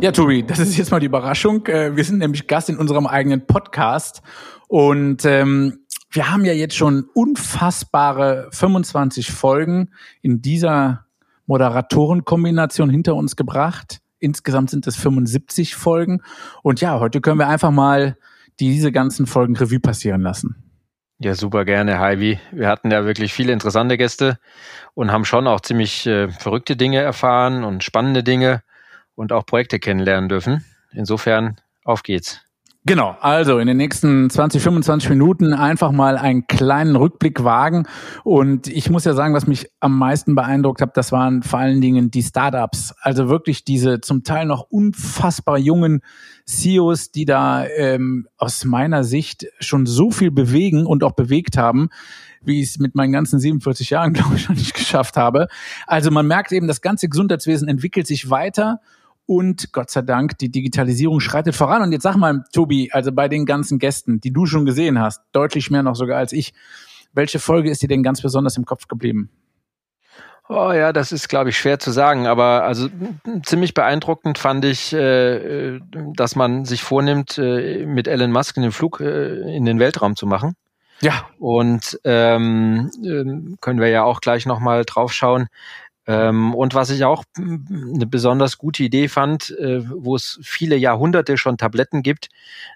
Ja, 0.00 0.12
Tobi, 0.12 0.44
das 0.44 0.60
ist 0.60 0.76
jetzt 0.76 0.92
mal 0.92 1.00
die 1.00 1.06
Überraschung. 1.06 1.66
Äh, 1.66 1.96
wir 1.96 2.04
sind 2.04 2.18
nämlich 2.18 2.46
Gast 2.46 2.68
in 2.68 2.76
unserem 2.76 3.08
eigenen 3.08 3.48
Podcast 3.48 4.22
und 4.68 5.24
ähm, 5.24 5.80
wir 6.12 6.30
haben 6.30 6.44
ja 6.44 6.52
jetzt 6.52 6.76
schon 6.76 7.06
unfassbare 7.14 8.48
25 8.52 9.32
Folgen 9.32 9.90
in 10.22 10.40
dieser 10.40 11.04
Moderatorenkombination 11.46 12.90
hinter 12.90 13.16
uns 13.16 13.34
gebracht. 13.34 13.98
Insgesamt 14.20 14.70
sind 14.70 14.86
es 14.86 14.94
75 14.94 15.74
Folgen. 15.74 16.22
Und 16.62 16.80
ja, 16.80 17.00
heute 17.00 17.20
können 17.20 17.40
wir 17.40 17.48
einfach 17.48 17.72
mal 17.72 18.16
diese 18.60 18.92
ganzen 18.92 19.26
Folgen 19.26 19.56
Revue 19.56 19.80
passieren 19.80 20.20
lassen. 20.20 20.68
Ja, 21.18 21.34
super 21.34 21.64
gerne, 21.64 21.98
Heidi. 21.98 22.38
Wir 22.52 22.68
hatten 22.68 22.92
ja 22.92 23.04
wirklich 23.04 23.34
viele 23.34 23.52
interessante 23.52 23.96
Gäste 23.96 24.38
und 24.94 25.10
haben 25.10 25.24
schon 25.24 25.48
auch 25.48 25.60
ziemlich 25.60 26.06
äh, 26.06 26.28
verrückte 26.30 26.76
Dinge 26.76 27.00
erfahren 27.00 27.64
und 27.64 27.82
spannende 27.82 28.22
Dinge 28.22 28.62
und 29.18 29.32
auch 29.32 29.44
Projekte 29.44 29.80
kennenlernen 29.80 30.28
dürfen. 30.28 30.64
Insofern, 30.92 31.56
auf 31.84 32.02
geht's. 32.02 32.40
Genau, 32.86 33.16
also 33.20 33.58
in 33.58 33.66
den 33.66 33.76
nächsten 33.76 34.30
20, 34.30 34.62
25 34.62 35.10
Minuten 35.10 35.52
einfach 35.52 35.90
mal 35.90 36.16
einen 36.16 36.46
kleinen 36.46 36.94
Rückblick 36.96 37.42
wagen. 37.42 37.86
Und 38.22 38.68
ich 38.68 38.88
muss 38.88 39.04
ja 39.04 39.12
sagen, 39.14 39.34
was 39.34 39.48
mich 39.48 39.68
am 39.80 39.98
meisten 39.98 40.36
beeindruckt 40.36 40.80
hat, 40.80 40.96
das 40.96 41.10
waren 41.10 41.42
vor 41.42 41.58
allen 41.58 41.80
Dingen 41.80 42.10
die 42.10 42.22
Startups. 42.22 42.94
Also 43.00 43.28
wirklich 43.28 43.64
diese 43.64 44.00
zum 44.00 44.22
Teil 44.22 44.46
noch 44.46 44.62
unfassbar 44.70 45.58
jungen 45.58 46.00
CEOs, 46.46 47.10
die 47.10 47.26
da 47.26 47.66
ähm, 47.66 48.28
aus 48.38 48.64
meiner 48.64 49.02
Sicht 49.02 49.46
schon 49.58 49.84
so 49.84 50.10
viel 50.12 50.30
bewegen 50.30 50.86
und 50.86 51.02
auch 51.02 51.12
bewegt 51.12 51.58
haben 51.58 51.90
wie 52.40 52.62
ich 52.62 52.70
es 52.70 52.78
mit 52.78 52.94
meinen 52.94 53.12
ganzen 53.12 53.40
47 53.40 53.90
Jahren, 53.90 54.12
glaube 54.14 54.36
ich, 54.36 54.48
noch 54.48 54.56
nicht 54.56 54.74
geschafft 54.74 55.16
habe. 55.16 55.48
Also 55.86 56.10
man 56.10 56.26
merkt 56.26 56.52
eben, 56.52 56.68
das 56.68 56.80
ganze 56.80 57.08
Gesundheitswesen 57.08 57.68
entwickelt 57.68 58.06
sich 58.06 58.30
weiter 58.30 58.80
und 59.28 59.72
Gott 59.72 59.90
sei 59.90 60.00
Dank, 60.00 60.38
die 60.38 60.50
Digitalisierung 60.50 61.20
schreitet 61.20 61.54
voran. 61.54 61.82
Und 61.82 61.92
jetzt 61.92 62.02
sag 62.02 62.16
mal, 62.16 62.44
Tobi, 62.50 62.88
also 62.92 63.12
bei 63.12 63.28
den 63.28 63.44
ganzen 63.44 63.78
Gästen, 63.78 64.20
die 64.20 64.32
du 64.32 64.46
schon 64.46 64.64
gesehen 64.64 64.98
hast, 64.98 65.20
deutlich 65.32 65.70
mehr 65.70 65.82
noch 65.82 65.96
sogar 65.96 66.16
als 66.18 66.32
ich, 66.32 66.54
welche 67.12 67.38
Folge 67.38 67.70
ist 67.70 67.82
dir 67.82 67.88
denn 67.88 68.02
ganz 68.02 68.22
besonders 68.22 68.56
im 68.56 68.64
Kopf 68.64 68.88
geblieben? 68.88 69.28
Oh 70.48 70.72
ja, 70.72 70.94
das 70.94 71.12
ist, 71.12 71.28
glaube 71.28 71.50
ich, 71.50 71.58
schwer 71.58 71.78
zu 71.78 71.90
sagen, 71.90 72.26
aber 72.26 72.64
also 72.64 72.88
ziemlich 73.44 73.74
beeindruckend 73.74 74.38
fand 74.38 74.64
ich, 74.64 74.94
äh, 74.94 75.78
dass 76.14 76.34
man 76.34 76.64
sich 76.64 76.82
vornimmt, 76.82 77.36
äh, 77.36 77.84
mit 77.84 78.08
Elon 78.08 78.32
Musk 78.32 78.56
einen 78.56 78.72
Flug 78.72 79.00
äh, 79.00 79.54
in 79.54 79.66
den 79.66 79.78
Weltraum 79.78 80.16
zu 80.16 80.26
machen. 80.26 80.54
Ja. 81.00 81.26
Und 81.38 82.00
ähm, 82.04 82.90
äh, 83.04 83.56
können 83.60 83.80
wir 83.80 83.88
ja 83.88 84.04
auch 84.04 84.22
gleich 84.22 84.46
nochmal 84.46 84.86
drauf 84.86 85.12
schauen. 85.12 85.48
Ähm, 86.08 86.54
und 86.54 86.74
was 86.74 86.88
ich 86.88 87.04
auch 87.04 87.22
eine 87.36 88.06
besonders 88.06 88.56
gute 88.56 88.82
Idee 88.82 89.08
fand, 89.08 89.50
äh, 89.58 89.82
wo 89.90 90.16
es 90.16 90.40
viele 90.42 90.74
Jahrhunderte 90.74 91.36
schon 91.36 91.58
Tabletten 91.58 92.02
gibt, 92.02 92.30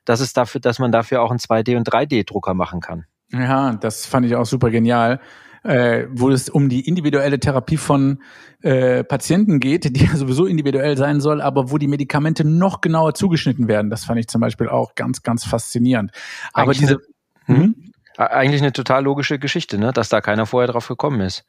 dass 0.05 0.21
es 0.21 0.35
dafür, 0.35 0.61
dass 0.61 0.79
man 0.79 0.93
dafür 0.93 1.23
auch 1.23 1.31
einen 1.31 1.41
2D- 1.41 1.79
und 1.79 1.89
3D-Drucker 1.89 2.53
machen 2.53 2.81
kann. 2.81 3.07
Ja, 3.33 3.73
das 3.73 4.05
fand 4.05 4.27
ich 4.27 4.37
auch 4.37 4.45
super 4.45 4.71
genial. 4.71 5.19
Äh, 5.65 6.09
wo 6.11 6.29
es 6.29 6.49
um 6.49 6.69
die 6.69 6.81
individuelle 6.89 7.39
Therapie 7.39 7.77
von 7.77 8.21
äh, 8.63 9.05
Patienten 9.05 9.61
geht, 9.61 9.97
die 9.97 10.05
ja 10.05 10.17
sowieso 10.17 10.45
individuell 10.45 10.99
sein 10.99 11.21
soll, 11.21 11.41
aber 11.41 11.71
wo 11.71 11.79
die 11.79 11.87
Medikamente 11.87 12.45
noch 12.45 12.81
genauer 12.81 13.15
zugeschnitten 13.15 13.69
werden. 13.69 13.89
Das 13.89 14.05
fand 14.05 14.19
ich 14.19 14.27
zum 14.27 14.41
Beispiel 14.41 14.69
auch 14.69 14.97
ganz, 14.97 15.23
ganz 15.23 15.45
faszinierend. 15.45 16.11
Aber 16.53 16.73
diese 16.73 16.99
eine, 17.47 17.57
hm? 17.59 17.93
eigentlich 18.17 18.61
eine 18.61 18.73
total 18.73 19.05
logische 19.05 19.39
Geschichte, 19.39 19.79
ne? 19.79 19.93
dass 19.93 20.09
da 20.09 20.21
keiner 20.21 20.47
vorher 20.47 20.67
drauf 20.67 20.89
gekommen 20.89 21.21
ist. 21.21 21.45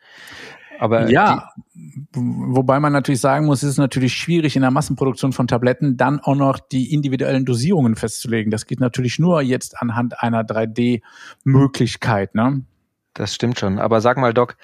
Aber 0.84 1.10
ja, 1.10 1.48
wobei 2.12 2.78
man 2.82 2.92
natürlich 2.92 3.22
sagen 3.22 3.46
muss, 3.46 3.64
es 3.64 3.70
ist 3.70 3.78
natürlich 3.78 4.16
schwierig 4.16 4.58
in 4.58 4.64
der 4.64 4.72
Massenproduktion 4.72 5.32
von 5.32 5.48
Tabletten 5.48 5.96
dann 5.96 6.20
auch 6.20 6.36
noch 6.36 6.60
die 6.60 6.94
individuellen 6.94 7.46
Dosierungen 7.46 7.96
festzulegen. 7.96 8.52
Das 8.52 8.66
geht 8.66 8.82
natürlich 8.82 9.18
nur 9.18 9.42
jetzt 9.42 9.82
anhand 9.82 10.22
einer 10.22 10.44
3D-Möglichkeit. 10.44 12.36
Ne? 12.36 12.66
Das 13.14 13.34
stimmt 13.34 13.58
schon. 13.58 13.80
Aber 13.80 14.02
sag 14.02 14.18
mal, 14.18 14.34
Doc, 14.34 14.58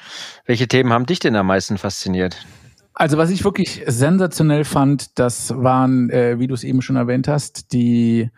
welche 0.44 0.68
Themen 0.68 0.92
haben 0.92 1.06
dich 1.06 1.20
denn 1.20 1.38
am 1.38 1.48
meisten 1.48 1.78
fasziniert? 1.78 2.46
Also 2.94 3.18
was 3.18 3.30
ich 3.30 3.46
wirklich 3.46 3.82
sensationell 3.88 4.66
fand, 4.66 5.18
das 5.20 5.56
waren, 5.56 6.10
äh, 6.10 6.38
wie 6.38 6.48
du 6.48 6.54
es 6.54 6.66
eben 6.66 6.82
schon 6.82 6.98
erwähnt 6.98 7.30
hast, 7.30 7.72
die 7.72 8.30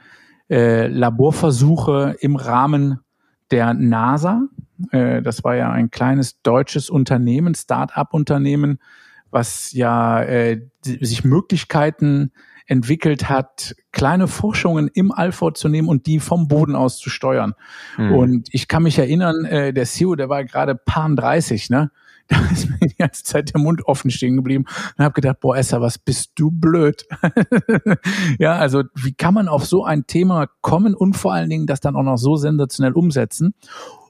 äh, 0.52 0.86
Laborversuche 0.86 2.16
im 2.20 2.36
Rahmen 2.36 3.00
der 3.50 3.74
NASA. 3.74 4.44
Äh, 4.92 5.22
das 5.22 5.44
war 5.44 5.56
ja 5.56 5.72
ein 5.72 5.92
kleines 5.92 6.42
deutsches 6.42 6.90
Unternehmen, 6.90 7.56
Start-up-Unternehmen, 7.56 8.80
was 9.30 9.72
ja 9.72 10.22
äh, 10.24 10.62
sich 10.84 11.24
Möglichkeiten 11.24 12.32
entwickelt 12.72 13.30
hat, 13.30 13.76
kleine 13.92 14.28
Forschungen 14.28 14.90
im 14.94 15.12
All 15.12 15.32
vorzunehmen 15.32 15.90
und 15.90 16.06
die 16.06 16.20
vom 16.20 16.48
Boden 16.48 16.76
aus 16.76 16.98
zu 16.98 17.10
steuern. 17.10 17.54
Mhm. 17.98 18.14
Und 18.14 18.50
ich 18.52 18.68
kann 18.68 18.84
mich 18.84 18.98
erinnern, 18.98 19.44
äh, 19.46 19.74
der 19.74 19.86
CEO, 19.86 20.16
der 20.16 20.30
war 20.30 20.46
gerade 20.46 20.76
Pan 20.76 21.16
30, 21.16 21.70
ne? 21.70 21.92
Da 22.32 22.40
ist 22.50 22.70
mir 22.70 22.78
die 22.88 22.96
ganze 22.96 23.26
Zeit 23.26 23.54
der 23.54 23.60
Mund 23.60 23.86
offen 23.88 24.10
stehen 24.10 24.38
geblieben 24.38 24.64
und 24.98 25.04
habe 25.04 25.14
gedacht, 25.14 25.42
boah, 25.42 25.58
Esther, 25.58 25.82
was 25.82 25.98
bist 25.98 26.32
du 26.36 26.50
blöd? 26.50 27.06
ja, 28.40 28.56
also 28.56 28.84
wie 28.96 29.12
kann 29.12 29.34
man 29.34 29.50
auf 29.50 29.66
so 29.66 29.84
ein 29.84 30.08
Thema 30.08 30.48
kommen 30.62 30.96
und 30.96 31.18
vor 31.18 31.34
allen 31.34 31.50
Dingen 31.50 31.68
das 31.68 31.82
dann 31.82 31.98
auch 31.98 32.04
noch 32.04 32.16
so 32.16 32.38
sensationell 32.38 32.94
umsetzen? 32.94 33.54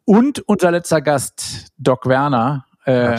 Und 0.05 0.39
unser 0.47 0.71
letzter 0.71 1.01
Gast, 1.01 1.67
Doc 1.77 2.05
Werner, 2.05 2.65
äh, 2.85 3.17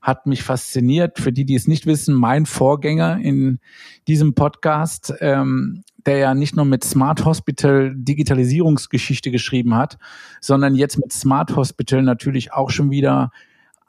hat 0.00 0.26
mich 0.26 0.42
fasziniert. 0.42 1.18
Für 1.18 1.32
die, 1.32 1.44
die 1.44 1.54
es 1.54 1.68
nicht 1.68 1.86
wissen, 1.86 2.14
mein 2.14 2.46
Vorgänger 2.46 3.18
in 3.18 3.60
diesem 4.06 4.34
Podcast, 4.34 5.12
ähm, 5.20 5.82
der 6.06 6.18
ja 6.18 6.34
nicht 6.34 6.56
nur 6.56 6.64
mit 6.64 6.84
Smart 6.84 7.24
Hospital 7.24 7.92
Digitalisierungsgeschichte 7.94 9.30
geschrieben 9.30 9.74
hat, 9.74 9.98
sondern 10.40 10.74
jetzt 10.74 10.98
mit 10.98 11.12
Smart 11.12 11.54
Hospital 11.54 12.02
natürlich 12.02 12.52
auch 12.52 12.70
schon 12.70 12.90
wieder 12.90 13.30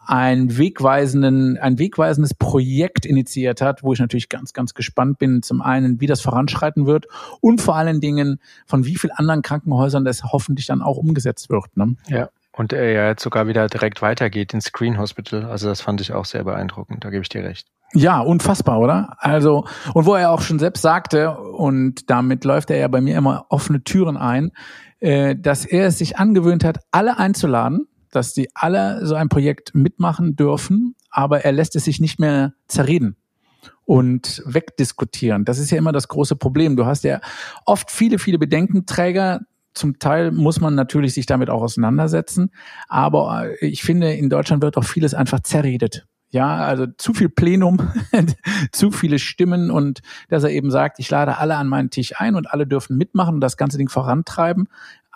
ein 0.09 0.57
wegweisenden, 0.57 1.59
ein 1.59 1.77
wegweisendes 1.77 2.33
Projekt 2.33 3.05
initiiert 3.05 3.61
hat, 3.61 3.83
wo 3.83 3.93
ich 3.93 3.99
natürlich 3.99 4.27
ganz, 4.27 4.53
ganz 4.53 4.73
gespannt 4.73 5.19
bin. 5.19 5.43
Zum 5.43 5.61
einen, 5.61 6.01
wie 6.01 6.07
das 6.07 6.21
voranschreiten 6.21 6.87
wird 6.87 7.05
und 7.41 7.61
vor 7.61 7.75
allen 7.75 8.01
Dingen, 8.01 8.39
von 8.65 8.85
wie 8.85 8.95
vielen 8.95 9.11
anderen 9.11 9.43
Krankenhäusern 9.43 10.05
das 10.05 10.23
hoffentlich 10.23 10.65
dann 10.65 10.81
auch 10.81 10.97
umgesetzt 10.97 11.51
wird. 11.51 11.77
Ne? 11.77 11.95
Ja. 12.07 12.29
Und 12.53 12.73
er 12.73 12.91
ja 12.91 13.07
jetzt 13.09 13.21
sogar 13.21 13.45
wieder 13.45 13.67
direkt 13.67 14.01
weitergeht 14.01 14.51
ins 14.55 14.65
Screen 14.65 14.97
Hospital. 14.97 15.45
Also 15.45 15.69
das 15.69 15.79
fand 15.79 16.01
ich 16.01 16.11
auch 16.11 16.25
sehr 16.25 16.43
beeindruckend. 16.43 17.05
Da 17.05 17.11
gebe 17.11 17.21
ich 17.21 17.29
dir 17.29 17.43
recht. 17.43 17.67
Ja, 17.93 18.19
unfassbar, 18.19 18.79
oder? 18.79 19.15
Also, 19.19 19.65
und 19.93 20.07
wo 20.07 20.15
er 20.15 20.31
auch 20.31 20.41
schon 20.41 20.57
selbst 20.57 20.81
sagte, 20.81 21.37
und 21.37 22.09
damit 22.09 22.45
läuft 22.45 22.71
er 22.71 22.77
ja 22.77 22.87
bei 22.87 22.99
mir 22.99 23.15
immer 23.15 23.45
offene 23.49 23.83
Türen 23.83 24.17
ein, 24.17 24.51
äh, 24.99 25.35
dass 25.35 25.65
er 25.65 25.87
es 25.87 25.99
sich 25.99 26.17
angewöhnt 26.17 26.63
hat, 26.63 26.79
alle 26.91 27.19
einzuladen, 27.19 27.87
dass 28.11 28.33
die 28.33 28.49
alle 28.53 29.05
so 29.05 29.15
ein 29.15 29.29
Projekt 29.29 29.75
mitmachen 29.75 30.35
dürfen, 30.35 30.95
aber 31.09 31.41
er 31.45 31.51
lässt 31.51 31.75
es 31.75 31.85
sich 31.85 31.99
nicht 31.99 32.19
mehr 32.19 32.53
zerreden 32.67 33.15
und 33.85 34.41
wegdiskutieren. 34.45 35.45
Das 35.45 35.59
ist 35.59 35.71
ja 35.71 35.77
immer 35.77 35.91
das 35.91 36.07
große 36.07 36.35
Problem. 36.35 36.75
Du 36.75 36.85
hast 36.85 37.03
ja 37.03 37.21
oft 37.65 37.91
viele, 37.91 38.19
viele 38.19 38.37
Bedenkenträger. 38.37 39.41
Zum 39.73 39.99
Teil 39.99 40.31
muss 40.31 40.59
man 40.59 40.75
natürlich 40.75 41.13
sich 41.13 41.25
damit 41.25 41.49
auch 41.49 41.61
auseinandersetzen. 41.61 42.51
Aber 42.87 43.61
ich 43.61 43.83
finde, 43.83 44.13
in 44.13 44.29
Deutschland 44.29 44.61
wird 44.61 44.77
auch 44.77 44.83
vieles 44.83 45.13
einfach 45.13 45.41
zerredet. 45.41 46.05
Ja, 46.31 46.57
also 46.57 46.85
zu 46.97 47.15
viel 47.15 47.29
Plenum, 47.29 47.79
zu 48.71 48.91
viele 48.91 49.17
Stimmen 49.17 49.71
und 49.71 50.01
dass 50.27 50.43
er 50.43 50.51
eben 50.51 50.69
sagt, 50.69 50.99
ich 50.99 51.09
lade 51.09 51.37
alle 51.37 51.55
an 51.55 51.67
meinen 51.67 51.89
Tisch 51.89 52.13
ein 52.17 52.35
und 52.35 52.53
alle 52.53 52.67
dürfen 52.67 52.97
mitmachen 52.97 53.35
und 53.35 53.41
das 53.41 53.57
ganze 53.57 53.79
Ding 53.79 53.89
vorantreiben 53.89 54.67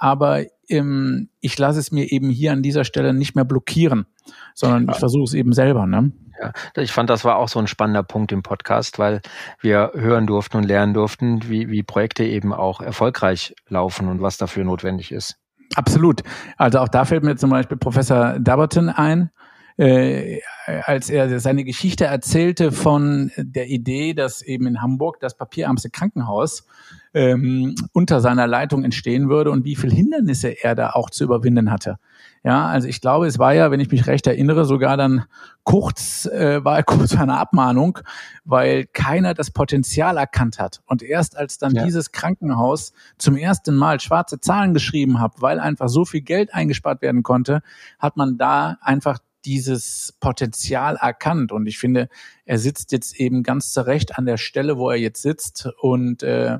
aber 0.04 0.44
ähm, 0.70 1.30
ich 1.40 1.58
lasse 1.58 1.80
es 1.80 1.92
mir 1.92 2.12
eben 2.12 2.30
hier 2.30 2.52
an 2.52 2.62
dieser 2.62 2.84
Stelle 2.84 3.14
nicht 3.14 3.36
mehr 3.36 3.46
blockieren, 3.46 4.06
sondern 4.54 4.88
ich 4.90 4.98
versuche 4.98 5.24
es 5.24 5.34
eben 5.34 5.54
selber. 5.54 5.86
Ne? 5.86 6.12
Ja, 6.40 6.52
ich 6.82 6.92
fand, 6.92 7.10
das 7.10 7.26
war 7.26 7.38
auch 7.38 7.48
so 7.48 7.60
ein 7.60 7.68
spannender 7.68 8.04
Punkt 8.04 8.32
im 8.32 8.44
Podcast, 8.44 9.00
weil 9.00 9.22
wir 9.62 9.92
hören 9.94 10.28
durften 10.28 10.58
und 10.58 10.64
lernen 10.64 10.94
durften, 10.94 11.48
wie, 11.50 11.70
wie 11.70 11.84
Projekte 11.84 12.24
eben 12.24 12.54
auch 12.54 12.82
erfolgreich 12.82 13.56
laufen 13.68 14.08
und 14.08 14.22
was 14.22 14.38
dafür 14.38 14.64
notwendig 14.64 15.12
ist. 15.12 15.38
Absolut. 15.76 16.22
Also 16.58 16.80
auch 16.80 16.88
da 16.88 17.06
fällt 17.06 17.24
mir 17.24 17.36
zum 17.36 17.50
Beispiel 17.50 17.78
Professor 17.78 18.40
Dabberton 18.40 18.90
ein, 18.90 19.32
äh, 19.78 20.40
als 20.66 21.10
er 21.10 21.40
seine 21.40 21.64
Geschichte 21.64 22.06
erzählte 22.06 22.72
von 22.72 23.32
der 23.38 23.70
Idee, 23.70 24.14
dass 24.14 24.42
eben 24.42 24.68
in 24.68 24.82
Hamburg 24.82 25.20
das 25.20 25.36
papierarmste 25.36 25.90
Krankenhaus 25.90 26.66
ähm, 27.14 27.76
unter 27.92 28.22
seiner 28.22 28.48
Leitung 28.48 28.84
entstehen 28.84 29.30
würde 29.30 29.52
und 29.52 29.66
wie 29.66 29.76
viel 29.76 29.92
Hindernisse 29.92 30.64
er 30.64 30.76
da 30.76 30.92
auch 30.92 31.10
zu 31.10 31.24
überwinden 31.24 31.72
hatte. 31.72 31.98
Ja, 32.44 32.68
also 32.68 32.88
ich 32.88 33.00
glaube, 33.00 33.26
es 33.28 33.40
war 33.40 33.54
ja, 33.54 33.72
wenn 33.72 33.80
ich 33.80 33.90
mich 33.90 34.06
recht 34.08 34.28
erinnere, 34.28 34.66
sogar 34.66 34.98
dann 34.98 35.26
kurz, 35.64 36.26
äh, 36.26 36.64
war 36.64 36.84
kurz 36.84 37.16
eine 37.16 37.38
Abmahnung, 37.38 38.00
weil 38.44 38.86
keiner 38.86 39.34
das 39.34 39.52
Potenzial 39.52 40.18
erkannt 40.18 40.60
hat. 40.60 40.82
Und 40.86 41.04
erst 41.04 41.38
als 41.38 41.58
dann 41.58 41.74
ja. 41.74 41.86
dieses 41.86 42.12
Krankenhaus 42.12 42.94
zum 43.18 43.38
ersten 43.38 43.76
Mal 43.76 44.00
schwarze 44.00 44.40
Zahlen 44.40 44.74
geschrieben 44.74 45.22
hat, 45.22 45.42
weil 45.42 45.60
einfach 45.60 45.88
so 45.88 46.04
viel 46.06 46.22
Geld 46.22 46.54
eingespart 46.54 47.02
werden 47.02 47.24
konnte, 47.24 47.62
hat 48.00 48.18
man 48.18 48.38
da 48.38 48.78
einfach 48.82 49.20
dieses 49.46 50.16
Potenzial 50.20 50.96
erkannt. 50.96 51.52
Und 51.52 51.68
ich 51.68 51.78
finde, 51.78 52.10
er 52.46 52.58
sitzt 52.58 52.92
jetzt 52.92 53.20
eben 53.20 53.44
ganz 53.44 53.74
zurecht 53.74 54.18
an 54.18 54.26
der 54.26 54.38
Stelle, 54.38 54.78
wo 54.78 54.90
er 54.90 54.98
jetzt 54.98 55.22
sitzt 55.22 55.70
und 55.82 56.24
äh, 56.24 56.60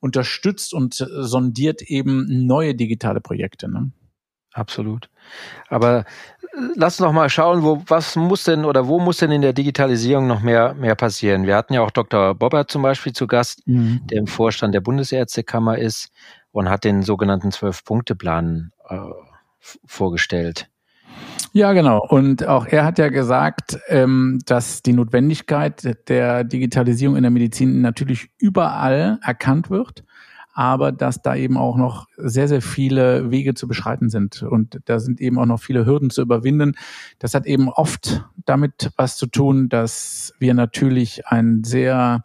unterstützt 0.00 0.74
und 0.74 0.94
sondiert 0.94 1.82
eben 1.82 2.46
neue 2.46 2.74
digitale 2.74 3.20
Projekte. 3.20 3.70
Ne? 3.70 3.90
Absolut. 4.52 5.08
Aber 5.68 6.00
äh, 6.00 6.04
lass 6.76 7.00
uns 7.00 7.06
noch 7.06 7.12
mal 7.12 7.28
schauen, 7.28 7.62
wo, 7.62 7.82
was 7.86 8.14
muss 8.14 8.44
denn 8.44 8.64
oder 8.64 8.86
wo 8.86 9.00
muss 9.00 9.18
denn 9.18 9.32
in 9.32 9.42
der 9.42 9.52
Digitalisierung 9.52 10.26
noch 10.26 10.40
mehr, 10.40 10.74
mehr 10.74 10.94
passieren? 10.94 11.46
Wir 11.46 11.56
hatten 11.56 11.74
ja 11.74 11.82
auch 11.82 11.90
Dr. 11.90 12.34
Bobbert 12.34 12.70
zum 12.70 12.82
Beispiel 12.82 13.12
zu 13.12 13.26
Gast, 13.26 13.66
mhm. 13.66 14.02
der 14.04 14.18
im 14.18 14.26
Vorstand 14.26 14.74
der 14.74 14.80
Bundesärztekammer 14.80 15.78
ist 15.78 16.10
und 16.52 16.68
hat 16.68 16.84
den 16.84 17.02
sogenannten 17.02 17.50
Zwölf-Punkte-Plan 17.50 18.72
äh, 18.88 18.98
vorgestellt. 19.86 20.68
Ja, 21.52 21.72
genau. 21.72 22.04
Und 22.04 22.46
auch 22.48 22.66
er 22.66 22.84
hat 22.84 22.98
ja 22.98 23.10
gesagt, 23.10 23.78
ähm, 23.88 24.40
dass 24.44 24.82
die 24.82 24.92
Notwendigkeit 24.92 26.08
der 26.08 26.42
Digitalisierung 26.42 27.14
in 27.16 27.22
der 27.22 27.30
Medizin 27.30 27.80
natürlich 27.80 28.28
überall 28.38 29.20
erkannt 29.22 29.70
wird, 29.70 30.02
aber 30.52 30.90
dass 30.90 31.22
da 31.22 31.36
eben 31.36 31.56
auch 31.56 31.76
noch 31.76 32.08
sehr, 32.16 32.48
sehr 32.48 32.60
viele 32.60 33.30
Wege 33.30 33.54
zu 33.54 33.68
beschreiten 33.68 34.10
sind. 34.10 34.42
Und 34.42 34.80
da 34.86 34.98
sind 34.98 35.20
eben 35.20 35.38
auch 35.38 35.46
noch 35.46 35.60
viele 35.60 35.86
Hürden 35.86 36.10
zu 36.10 36.22
überwinden. 36.22 36.76
Das 37.20 37.34
hat 37.34 37.46
eben 37.46 37.68
oft 37.68 38.24
damit 38.44 38.90
was 38.96 39.16
zu 39.16 39.28
tun, 39.28 39.68
dass 39.68 40.32
wir 40.40 40.54
natürlich 40.54 41.28
ein 41.28 41.62
sehr 41.62 42.24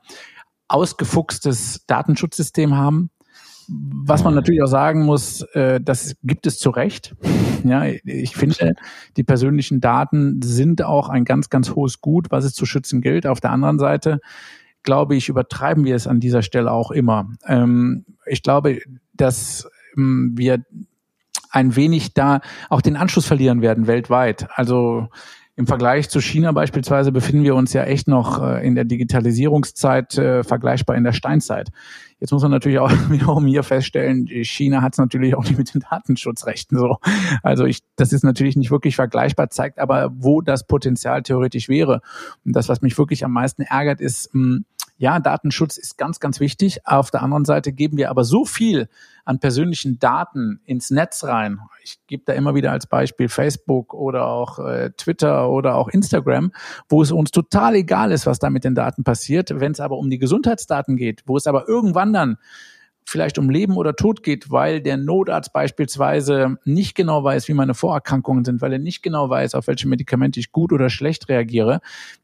ausgefuchstes 0.68 1.86
Datenschutzsystem 1.86 2.76
haben, 2.76 3.12
was 3.70 4.24
man 4.24 4.34
natürlich 4.34 4.64
auch 4.64 4.68
sagen 4.68 5.06
muss, 5.06 5.42
äh, 5.54 5.80
das 5.80 6.16
gibt 6.24 6.48
es 6.48 6.58
zu 6.58 6.70
Recht. 6.70 7.16
Ja, 7.64 7.86
ich 7.86 8.36
finde, 8.36 8.74
die 9.18 9.24
persönlichen 9.24 9.82
Daten 9.82 10.42
sind 10.42 10.84
auch 10.84 11.10
ein 11.10 11.26
ganz, 11.26 11.50
ganz 11.50 11.76
hohes 11.76 12.02
Gut, 12.02 12.32
was 12.32 12.46
es 12.46 12.54
zu 12.54 12.66
schützen 12.66 13.02
gilt. 13.02 13.28
Auf 13.28 13.42
der 13.42 13.52
anderen 13.52 13.80
Seite, 13.80 14.20
glaube 14.84 15.16
ich, 15.16 15.30
übertreiben 15.30 15.86
wir 15.86 15.96
es 15.96 16.08
an 16.08 16.20
dieser 16.20 16.42
Stelle 16.42 16.72
auch 16.72 16.92
immer. 16.92 17.30
Ähm, 17.46 18.06
ich 18.26 18.44
glaube, 18.44 18.80
dass 19.14 19.70
ähm, 19.98 20.34
wir 20.36 20.64
ein 21.52 21.76
wenig 21.76 22.14
da 22.14 22.42
auch 22.70 22.82
den 22.82 22.96
Anschluss 22.96 23.26
verlieren 23.26 23.62
werden 23.62 23.88
weltweit. 23.88 24.48
Also 24.54 25.10
im 25.60 25.68
Vergleich 25.68 26.10
zu 26.10 26.22
China 26.22 26.54
beispielsweise 26.54 27.12
befinden 27.12 27.44
wir 27.44 27.54
uns 27.54 27.74
ja 27.74 27.84
echt 27.84 28.08
noch 28.08 28.42
äh, 28.42 28.66
in 28.66 28.76
der 28.76 28.86
Digitalisierungszeit 28.86 30.18
äh, 30.18 30.42
vergleichbar 30.42 30.96
in 30.96 31.04
der 31.04 31.12
Steinzeit. 31.12 31.68
Jetzt 32.22 32.32
muss 32.32 32.42
man 32.44 32.52
natürlich 32.52 32.80
auch 32.80 32.90
wiederum 33.10 33.46
hier 33.46 33.64
feststellen, 33.64 34.26
China 34.26 34.82
hat 34.82 34.94
es 34.94 35.00
natürlich 35.00 35.36
auch 35.36 35.44
nicht 35.44 35.58
mit 35.58 35.74
den 35.74 35.82
Datenschutzrechten 35.82 36.78
so. 36.78 36.96
Also 37.44 37.66
ich, 37.66 37.82
das 37.98 38.14
ist 38.14 38.24
natürlich 38.24 38.56
nicht 38.56 38.72
wirklich 38.72 38.96
vergleichbar, 38.96 39.50
zeigt 39.50 39.80
aber, 39.80 40.14
wo 40.16 40.40
das 40.40 40.66
Potenzial 40.66 41.24
theoretisch 41.24 41.68
wäre. 41.68 42.00
Und 42.46 42.56
das, 42.56 42.70
was 42.70 42.82
mich 42.82 42.98
wirklich 42.98 43.26
am 43.26 43.34
meisten 43.34 43.64
ärgert, 43.64 44.00
ist, 44.00 44.34
mh, 44.34 44.42
hm, 44.42 44.66
ja, 45.00 45.20
Datenschutz 45.20 45.78
ist 45.78 45.98
ganz, 45.98 46.20
ganz 46.20 46.42
wichtig. 46.42 46.86
Auf 46.86 47.10
der 47.10 47.24
anderen 47.24 47.46
Seite 47.46 47.72
geben 47.72 47.98
wir 47.98 48.10
aber 48.10 48.26
so 48.26 48.44
viel 48.44 48.90
an 49.24 49.40
persönlichen 49.40 49.98
Daten 49.98 50.60
ins 50.66 50.92
Netz 50.92 51.24
rein. 51.24 51.60
Ich 51.82 52.00
gebe 52.06 52.24
da 52.26 52.34
immer 52.34 52.54
wieder 52.54 52.74
als 52.74 52.86
Beispiel 52.86 53.30
Facebook 53.30 53.94
oder 53.94 54.28
auch 54.28 54.60
äh, 54.60 54.92
Twitter 54.98 55.50
oder 55.50 55.76
auch 55.76 55.88
Instagram, 55.88 56.52
wo 56.90 57.02
es 57.02 57.14
uns 57.14 57.32
total 57.32 57.76
egal 57.76 58.12
ist, 58.12 58.26
was 58.26 58.40
da 58.40 58.50
mit 58.50 58.66
den 58.66 58.76
Daten 58.76 59.06
passiert. 59.06 59.58
Wenn 59.58 59.72
es 59.72 59.80
aber 59.80 59.98
um 59.98 60.10
die 60.10 60.20
Gesundheitsdaten 60.20 60.98
geht, 60.98 61.24
wo 61.26 61.38
es 61.38 61.48
aber 61.48 61.70
irgendwann 61.70 62.12
dann 62.12 62.38
vielleicht 63.10 63.38
um 63.38 63.50
Leben 63.50 63.76
oder 63.76 63.96
Tod 63.96 64.24
geht, 64.24 64.52
weil 64.52 64.82
der 64.82 64.98
Notarzt 64.98 65.52
beispielsweise 65.52 66.58
nicht 66.64 66.96
genau 66.96 67.24
weiß, 67.24 67.48
wie 67.48 67.54
meine 67.54 67.74
Vorerkrankungen 67.74 68.46
sind, 68.46 68.62
weil 68.62 68.74
er 68.74 68.80
nicht 68.80 69.02
genau 69.02 69.30
weiß, 69.30 69.56
auf 69.56 69.68
welche 69.68 69.88
Medikamente 69.88 70.40
ich 70.40 70.52
gut 70.52 70.72
oder 70.72 70.90
schlecht 70.90 71.28
reagiere, 71.28 71.82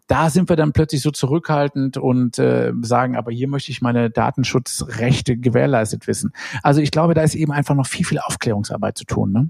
da 0.08 0.30
sind 0.30 0.50
wir 0.50 0.56
dann 0.56 0.72
plötzlich 0.72 1.02
so 1.02 1.12
zurückhaltend 1.12 1.98
und 1.98 2.38
äh, 2.38 2.72
sagen, 2.82 3.16
aber 3.16 3.32
hier 3.32 3.48
möchte 3.48 3.72
ich 3.72 3.82
meine 3.82 4.10
Datenschutzrechte 4.10 5.38
gewährleistet 5.38 6.08
wissen. 6.08 6.32
Also 6.62 6.82
ich 6.82 6.92
glaube, 6.92 7.16
da 7.16 7.24
ist 7.24 7.36
eben 7.36 7.52
einfach 7.52 7.76
noch 7.76 7.88
viel, 7.88 8.06
viel 8.06 8.20
Aufklärungsarbeit 8.20 8.98
zu 8.98 9.06
tun. 9.06 9.32
Ne? 9.32 9.50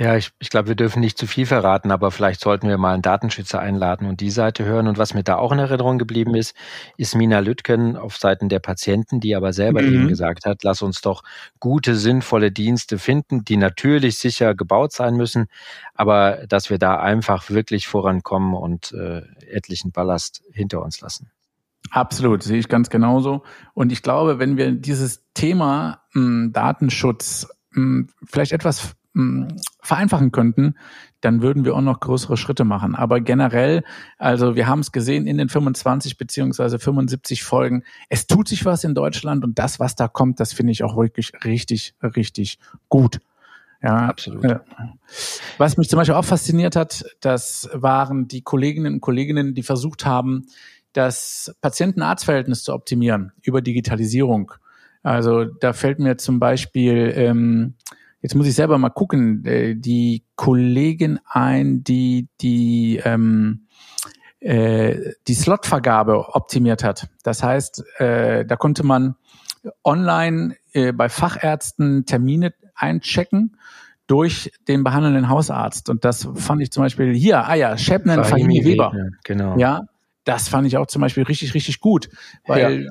Ja, 0.00 0.16
ich, 0.16 0.30
ich 0.38 0.48
glaube, 0.48 0.68
wir 0.68 0.76
dürfen 0.76 1.00
nicht 1.00 1.18
zu 1.18 1.26
viel 1.26 1.44
verraten, 1.44 1.90
aber 1.90 2.10
vielleicht 2.10 2.40
sollten 2.40 2.66
wir 2.70 2.78
mal 2.78 2.94
einen 2.94 3.02
Datenschützer 3.02 3.60
einladen 3.60 4.08
und 4.08 4.22
die 4.22 4.30
Seite 4.30 4.64
hören. 4.64 4.88
Und 4.88 4.96
was 4.96 5.12
mir 5.12 5.22
da 5.22 5.36
auch 5.36 5.52
in 5.52 5.58
Erinnerung 5.58 5.98
geblieben 5.98 6.34
ist, 6.34 6.56
ist 6.96 7.14
Mina 7.14 7.40
Lütken 7.40 7.98
auf 7.98 8.16
Seiten 8.16 8.48
der 8.48 8.60
Patienten, 8.60 9.20
die 9.20 9.36
aber 9.36 9.52
selber 9.52 9.82
mhm. 9.82 9.92
eben 9.92 10.08
gesagt 10.08 10.46
hat, 10.46 10.64
lass 10.64 10.80
uns 10.80 11.02
doch 11.02 11.22
gute, 11.58 11.96
sinnvolle 11.96 12.50
Dienste 12.50 12.96
finden, 12.96 13.44
die 13.44 13.58
natürlich 13.58 14.16
sicher 14.16 14.54
gebaut 14.54 14.92
sein 14.92 15.18
müssen, 15.18 15.48
aber 15.92 16.46
dass 16.48 16.70
wir 16.70 16.78
da 16.78 16.98
einfach 16.98 17.50
wirklich 17.50 17.86
vorankommen 17.86 18.54
und 18.54 18.92
äh, 18.92 19.20
etlichen 19.50 19.92
Ballast 19.92 20.42
hinter 20.50 20.82
uns 20.82 21.02
lassen. 21.02 21.30
Absolut, 21.90 22.42
sehe 22.42 22.58
ich 22.58 22.68
ganz 22.68 22.88
genauso. 22.88 23.42
Und 23.74 23.92
ich 23.92 24.00
glaube, 24.00 24.38
wenn 24.38 24.56
wir 24.56 24.72
dieses 24.72 25.26
Thema 25.34 26.00
mh, 26.14 26.22
hm, 26.22 26.52
Datenschutz 26.54 27.48
mh, 27.72 27.82
hm, 27.82 28.08
vielleicht 28.24 28.52
etwas 28.52 28.96
vereinfachen 29.82 30.30
könnten, 30.30 30.74
dann 31.20 31.42
würden 31.42 31.64
wir 31.64 31.74
auch 31.74 31.80
noch 31.80 32.00
größere 32.00 32.36
Schritte 32.36 32.64
machen. 32.64 32.94
Aber 32.94 33.20
generell, 33.20 33.82
also 34.18 34.54
wir 34.54 34.66
haben 34.68 34.80
es 34.80 34.92
gesehen 34.92 35.26
in 35.26 35.36
den 35.36 35.48
25 35.48 36.16
beziehungsweise 36.16 36.78
75 36.78 37.42
Folgen, 37.42 37.82
es 38.08 38.26
tut 38.26 38.48
sich 38.48 38.64
was 38.64 38.84
in 38.84 38.94
Deutschland 38.94 39.44
und 39.44 39.58
das, 39.58 39.80
was 39.80 39.96
da 39.96 40.06
kommt, 40.06 40.38
das 40.38 40.52
finde 40.52 40.72
ich 40.72 40.84
auch 40.84 40.96
wirklich 40.96 41.32
richtig, 41.44 41.94
richtig 42.02 42.58
gut. 42.88 43.18
Ja, 43.82 44.08
absolut. 44.08 44.60
Was 45.58 45.76
mich 45.76 45.88
zum 45.88 45.96
Beispiel 45.96 46.14
auch 46.14 46.24
fasziniert 46.24 46.76
hat, 46.76 47.04
das 47.20 47.68
waren 47.72 48.28
die 48.28 48.42
Kolleginnen 48.42 48.94
und 48.94 49.00
Kolleginnen, 49.00 49.54
die 49.54 49.62
versucht 49.62 50.04
haben, 50.04 50.46
das 50.92 51.54
Patienten-Arzt-Verhältnis 51.62 52.62
zu 52.62 52.74
optimieren 52.74 53.32
über 53.42 53.62
Digitalisierung. 53.62 54.52
Also 55.02 55.44
da 55.44 55.72
fällt 55.72 55.98
mir 55.98 56.18
zum 56.18 56.40
Beispiel 56.40 57.12
ähm, 57.14 57.74
jetzt 58.20 58.34
muss 58.34 58.46
ich 58.46 58.54
selber 58.54 58.78
mal 58.78 58.90
gucken, 58.90 59.44
äh, 59.44 59.74
die 59.74 60.24
Kollegin 60.36 61.20
ein, 61.26 61.82
die 61.84 62.28
die 62.40 63.00
ähm, 63.04 63.66
äh, 64.40 65.12
die 65.28 65.34
Slotvergabe 65.34 66.34
optimiert 66.34 66.82
hat. 66.84 67.08
Das 67.22 67.42
heißt, 67.42 68.00
äh, 68.00 68.44
da 68.46 68.56
konnte 68.56 68.84
man 68.84 69.16
online 69.84 70.56
äh, 70.72 70.92
bei 70.92 71.08
Fachärzten 71.08 72.06
Termine 72.06 72.54
einchecken 72.74 73.56
durch 74.06 74.50
den 74.66 74.82
behandelnden 74.82 75.28
Hausarzt. 75.28 75.88
Und 75.88 76.04
das 76.04 76.28
fand 76.34 76.62
ich 76.62 76.72
zum 76.72 76.82
Beispiel 76.82 77.14
hier, 77.14 77.46
ah 77.46 77.54
ja, 77.54 77.76
Schäbnen, 77.76 78.24
Fahimi 78.24 78.64
Weber. 78.64 78.92
Genau. 79.24 79.56
Ja, 79.58 79.82
das 80.24 80.48
fand 80.48 80.66
ich 80.66 80.76
auch 80.76 80.86
zum 80.86 81.00
Beispiel 81.02 81.22
richtig, 81.22 81.54
richtig 81.54 81.80
gut, 81.80 82.08
weil 82.46 82.84
ja. 82.84 82.90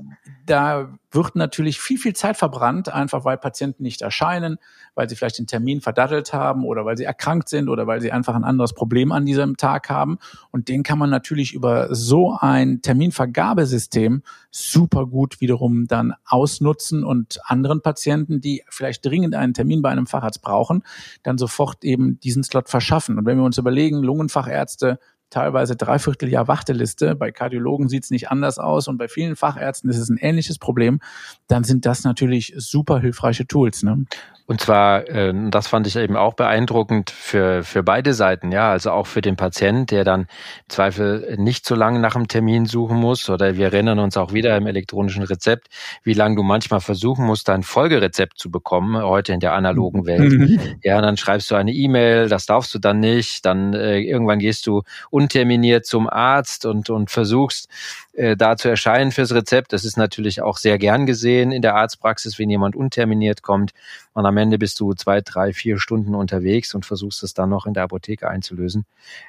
Da 0.49 0.89
wird 1.11 1.35
natürlich 1.35 1.79
viel, 1.79 1.97
viel 1.97 2.13
Zeit 2.13 2.37
verbrannt, 2.37 2.89
einfach 2.91 3.23
weil 3.23 3.37
Patienten 3.37 3.83
nicht 3.83 4.01
erscheinen, 4.01 4.57
weil 4.95 5.07
sie 5.07 5.15
vielleicht 5.15 5.37
den 5.37 5.47
Termin 5.47 5.81
verdattelt 5.81 6.33
haben 6.33 6.65
oder 6.65 6.85
weil 6.85 6.97
sie 6.97 7.03
erkrankt 7.03 7.49
sind 7.49 7.69
oder 7.69 7.87
weil 7.87 8.01
sie 8.01 8.11
einfach 8.11 8.35
ein 8.35 8.43
anderes 8.43 8.73
Problem 8.73 9.11
an 9.11 9.25
diesem 9.25 9.57
Tag 9.57 9.89
haben. 9.89 10.17
Und 10.51 10.67
den 10.67 10.83
kann 10.83 10.97
man 10.97 11.09
natürlich 11.09 11.53
über 11.53 11.93
so 11.93 12.35
ein 12.39 12.81
Terminvergabesystem 12.81 14.23
super 14.49 15.05
gut 15.05 15.39
wiederum 15.39 15.87
dann 15.87 16.13
ausnutzen 16.25 17.03
und 17.03 17.39
anderen 17.43 17.81
Patienten, 17.81 18.41
die 18.41 18.63
vielleicht 18.69 19.05
dringend 19.05 19.35
einen 19.35 19.53
Termin 19.53 19.81
bei 19.81 19.89
einem 19.89 20.07
Facharzt 20.07 20.41
brauchen, 20.41 20.83
dann 21.23 21.37
sofort 21.37 21.83
eben 21.83 22.19
diesen 22.19 22.43
Slot 22.43 22.69
verschaffen. 22.69 23.17
Und 23.17 23.25
wenn 23.25 23.37
wir 23.37 23.45
uns 23.45 23.57
überlegen, 23.57 24.01
Lungenfachärzte 24.03 24.99
teilweise 25.29 25.75
Dreivierteljahr 25.75 26.47
Warteliste. 26.47 27.15
Bei 27.15 27.31
Kardiologen 27.31 27.89
sieht 27.89 28.03
es 28.03 28.11
nicht 28.11 28.29
anders 28.29 28.59
aus 28.59 28.87
und 28.87 28.97
bei 28.97 29.07
vielen 29.07 29.35
Fachärzten 29.35 29.89
ist 29.89 29.97
es 29.97 30.09
ein 30.09 30.17
ähnliches 30.17 30.57
Problem. 30.57 30.99
Dann 31.47 31.63
sind 31.63 31.85
das 31.85 32.03
natürlich 32.03 32.53
super 32.57 32.99
hilfreiche 32.99 33.47
Tools. 33.47 33.83
Ne? 33.83 34.05
Und 34.49 34.61
zwar, 34.61 35.07
äh, 35.07 35.31
das 35.51 35.67
fand 35.67 35.85
ich 35.85 35.95
eben 35.95 36.17
auch 36.17 36.33
beeindruckend 36.33 37.11
für, 37.11 37.61
für 37.61 37.83
beide 37.83 38.15
Seiten, 38.15 38.51
ja, 38.51 38.71
also 38.71 38.89
auch 38.89 39.05
für 39.05 39.21
den 39.21 39.35
Patient, 39.35 39.91
der 39.91 40.03
dann 40.03 40.21
im 40.21 40.27
Zweifel 40.69 41.35
nicht 41.37 41.67
so 41.67 41.75
lange 41.75 41.99
nach 41.99 42.15
einem 42.15 42.27
Termin 42.27 42.65
suchen 42.65 42.97
muss. 42.97 43.29
Oder 43.29 43.57
wir 43.57 43.65
erinnern 43.67 43.99
uns 43.99 44.17
auch 44.17 44.33
wieder 44.33 44.57
im 44.57 44.65
elektronischen 44.65 45.21
Rezept, 45.21 45.67
wie 46.03 46.13
lange 46.13 46.35
du 46.35 46.41
manchmal 46.41 46.79
versuchen 46.79 47.27
musst, 47.27 47.47
dein 47.47 47.61
Folgerezept 47.61 48.39
zu 48.39 48.49
bekommen, 48.49 48.99
heute 48.99 49.33
in 49.33 49.39
der 49.39 49.53
analogen 49.53 50.07
Welt. 50.07 50.33
Mhm. 50.33 50.59
Ja, 50.81 50.99
dann 50.99 51.15
schreibst 51.15 51.51
du 51.51 51.55
eine 51.55 51.71
E-Mail, 51.71 52.27
das 52.27 52.47
darfst 52.47 52.73
du 52.73 52.79
dann 52.79 52.99
nicht. 52.99 53.45
Dann 53.45 53.75
äh, 53.75 53.99
irgendwann 53.99 54.39
gehst 54.39 54.65
du 54.65 54.81
unterminiert 55.19 55.85
zum 55.85 56.09
Arzt 56.09 56.65
und, 56.65 56.89
und 56.89 57.11
versuchst 57.11 57.67
äh, 58.13 58.37
da 58.37 58.55
zu 58.55 58.69
erscheinen 58.69 59.11
fürs 59.11 59.33
Rezept. 59.33 59.73
Das 59.73 59.83
ist 59.83 59.97
natürlich 59.97 60.41
auch 60.41 60.57
sehr 60.57 60.77
gern 60.77 61.05
gesehen 61.05 61.51
in 61.51 61.61
der 61.61 61.75
Arztpraxis, 61.75 62.39
wenn 62.39 62.49
jemand 62.49 62.73
unterminiert 62.73 63.41
kommt. 63.41 63.71
Und 64.13 64.25
am 64.25 64.37
Ende 64.37 64.57
bist 64.57 64.79
du 64.79 64.93
zwei, 64.93 65.19
drei, 65.19 65.51
vier 65.51 65.77
Stunden 65.77 66.15
unterwegs 66.15 66.73
und 66.73 66.85
versuchst 66.85 67.21
es 67.23 67.33
dann 67.33 67.49
noch 67.49 67.65
in 67.65 67.73
der 67.73 67.83
Apotheke 67.83 68.29
einzulösen. 68.29 68.85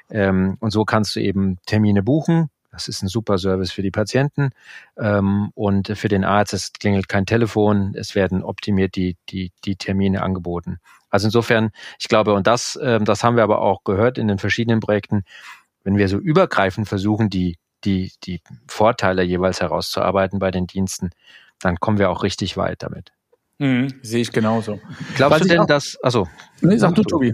Ähm, 0.09 0.55
und 0.61 0.71
so 0.71 0.85
kannst 0.85 1.13
du 1.17 1.19
eben 1.19 1.57
Termine 1.65 2.03
buchen. 2.03 2.49
Das 2.71 2.87
ist 2.87 3.03
ein 3.03 3.09
super 3.09 3.37
Service 3.37 3.73
für 3.73 3.81
die 3.81 3.91
Patienten 3.91 4.51
ähm, 4.97 5.51
und 5.55 5.89
für 5.97 6.07
den 6.07 6.23
Arzt. 6.23 6.53
Es 6.53 6.71
klingelt 6.71 7.09
kein 7.09 7.25
Telefon. 7.25 7.93
Es 7.95 8.15
werden 8.15 8.43
optimiert 8.43 8.95
die, 8.95 9.17
die, 9.29 9.51
die 9.65 9.75
Termine 9.75 10.21
angeboten. 10.23 10.79
Also 11.09 11.27
insofern, 11.27 11.71
ich 11.99 12.07
glaube, 12.07 12.33
und 12.33 12.47
das, 12.47 12.77
äh, 12.77 12.99
das 13.01 13.23
haben 13.23 13.35
wir 13.35 13.43
aber 13.43 13.61
auch 13.61 13.83
gehört 13.83 14.17
in 14.17 14.29
den 14.29 14.39
verschiedenen 14.39 14.79
Projekten, 14.79 15.23
wenn 15.83 15.97
wir 15.97 16.07
so 16.07 16.17
übergreifend 16.17 16.87
versuchen, 16.87 17.29
die 17.29 17.57
die, 17.83 18.11
die 18.23 18.41
Vorteile 18.67 19.23
jeweils 19.23 19.61
herauszuarbeiten 19.61 20.39
bei 20.39 20.51
den 20.51 20.67
Diensten, 20.67 21.11
dann 21.59 21.77
kommen 21.77 21.99
wir 21.99 22.09
auch 22.09 22.23
richtig 22.23 22.57
weit 22.57 22.83
damit. 22.83 23.11
Mhm, 23.59 23.93
sehe 24.01 24.21
ich 24.21 24.31
genauso. 24.31 24.79
Glaubst 25.15 25.41
Was 25.41 25.47
du 25.47 25.53
denn, 25.53 25.67
dass, 25.67 25.95
also, 26.01 26.27
nee, 26.61 26.77
sag 26.77 26.95
du, 26.95 27.03
Tobi. 27.03 27.33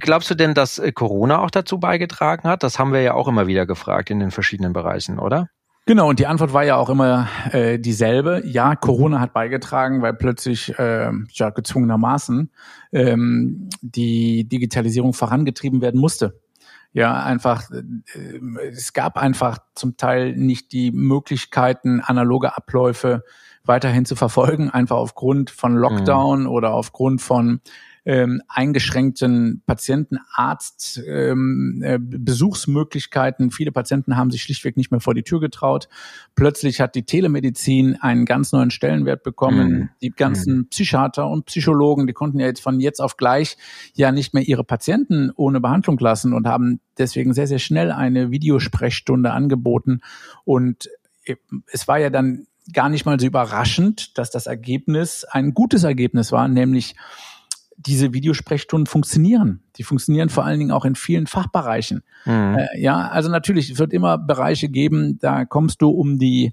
Glaubst 0.00 0.28
du 0.28 0.34
denn, 0.34 0.54
dass 0.54 0.80
äh, 0.80 0.90
Corona 0.90 1.38
auch 1.38 1.52
dazu 1.52 1.78
beigetragen 1.78 2.48
hat? 2.48 2.64
Das 2.64 2.80
haben 2.80 2.92
wir 2.92 3.02
ja 3.02 3.14
auch 3.14 3.28
immer 3.28 3.46
wieder 3.46 3.64
gefragt 3.64 4.10
in 4.10 4.18
den 4.18 4.32
verschiedenen 4.32 4.72
Bereichen, 4.72 5.20
oder? 5.20 5.48
Genau, 5.88 6.08
und 6.08 6.18
die 6.18 6.26
Antwort 6.26 6.52
war 6.52 6.64
ja 6.64 6.74
auch 6.74 6.88
immer 6.88 7.28
äh, 7.52 7.78
dieselbe. 7.78 8.42
Ja, 8.44 8.74
Corona 8.74 9.20
hat 9.20 9.32
beigetragen, 9.32 10.02
weil 10.02 10.14
plötzlich 10.14 10.76
äh, 10.80 11.12
ja, 11.30 11.50
gezwungenermaßen 11.50 12.50
ähm, 12.90 13.68
die 13.82 14.48
Digitalisierung 14.48 15.12
vorangetrieben 15.12 15.80
werden 15.80 16.00
musste 16.00 16.40
ja 16.96 17.12
einfach, 17.22 17.70
äh, 17.70 18.68
es 18.68 18.94
gab 18.94 19.18
einfach 19.18 19.58
zum 19.74 19.98
Teil 19.98 20.34
nicht 20.34 20.72
die 20.72 20.90
Möglichkeiten, 20.92 22.00
analoge 22.00 22.56
Abläufe 22.56 23.22
weiterhin 23.64 24.06
zu 24.06 24.16
verfolgen, 24.16 24.70
einfach 24.70 24.96
aufgrund 24.96 25.50
von 25.50 25.76
Lockdown 25.76 26.44
mhm. 26.44 26.48
oder 26.48 26.72
aufgrund 26.72 27.20
von 27.20 27.60
ähm, 28.06 28.40
eingeschränkten 28.46 29.62
Patientenarzt 29.66 31.02
ähm, 31.06 31.82
äh. 31.82 31.98
Viele 33.50 33.72
Patienten 33.72 34.16
haben 34.16 34.30
sich 34.30 34.42
schlichtweg 34.42 34.76
nicht 34.76 34.92
mehr 34.92 35.00
vor 35.00 35.12
die 35.12 35.24
Tür 35.24 35.40
getraut. 35.40 35.88
Plötzlich 36.36 36.80
hat 36.80 36.94
die 36.94 37.02
Telemedizin 37.02 37.96
einen 38.00 38.24
ganz 38.24 38.52
neuen 38.52 38.70
Stellenwert 38.70 39.24
bekommen. 39.24 39.68
Mhm. 39.68 39.88
Die 40.02 40.10
ganzen 40.10 40.56
mhm. 40.56 40.68
Psychiater 40.68 41.28
und 41.28 41.46
Psychologen, 41.46 42.06
die 42.06 42.12
konnten 42.12 42.38
ja 42.38 42.46
jetzt 42.46 42.60
von 42.60 42.78
jetzt 42.78 43.00
auf 43.00 43.16
gleich 43.16 43.56
ja 43.94 44.12
nicht 44.12 44.34
mehr 44.34 44.44
ihre 44.44 44.62
Patienten 44.62 45.32
ohne 45.34 45.60
Behandlung 45.60 45.98
lassen 45.98 46.32
und 46.32 46.46
haben 46.46 46.78
deswegen 46.98 47.34
sehr, 47.34 47.48
sehr 47.48 47.58
schnell 47.58 47.90
eine 47.90 48.30
Videosprechstunde 48.30 49.32
angeboten. 49.32 50.00
Und 50.44 50.88
äh, 51.24 51.34
es 51.72 51.88
war 51.88 51.98
ja 51.98 52.10
dann 52.10 52.46
gar 52.72 52.88
nicht 52.88 53.04
mal 53.04 53.18
so 53.18 53.26
überraschend, 53.26 54.16
dass 54.16 54.30
das 54.30 54.46
Ergebnis 54.46 55.24
ein 55.24 55.54
gutes 55.54 55.82
Ergebnis 55.82 56.30
war, 56.30 56.46
nämlich 56.46 56.94
diese 57.76 58.12
Videosprechstunden 58.12 58.86
funktionieren. 58.86 59.62
Die 59.76 59.82
funktionieren 59.82 60.28
vor 60.28 60.44
allen 60.44 60.58
Dingen 60.58 60.70
auch 60.70 60.84
in 60.84 60.94
vielen 60.94 61.26
Fachbereichen. 61.26 62.02
Mhm. 62.24 62.56
Äh, 62.58 62.80
ja, 62.80 63.08
also 63.08 63.30
natürlich, 63.30 63.70
es 63.70 63.78
wird 63.78 63.92
immer 63.92 64.18
Bereiche 64.18 64.68
geben, 64.68 65.18
da 65.18 65.44
kommst 65.44 65.82
du 65.82 65.90
um 65.90 66.18
die 66.18 66.52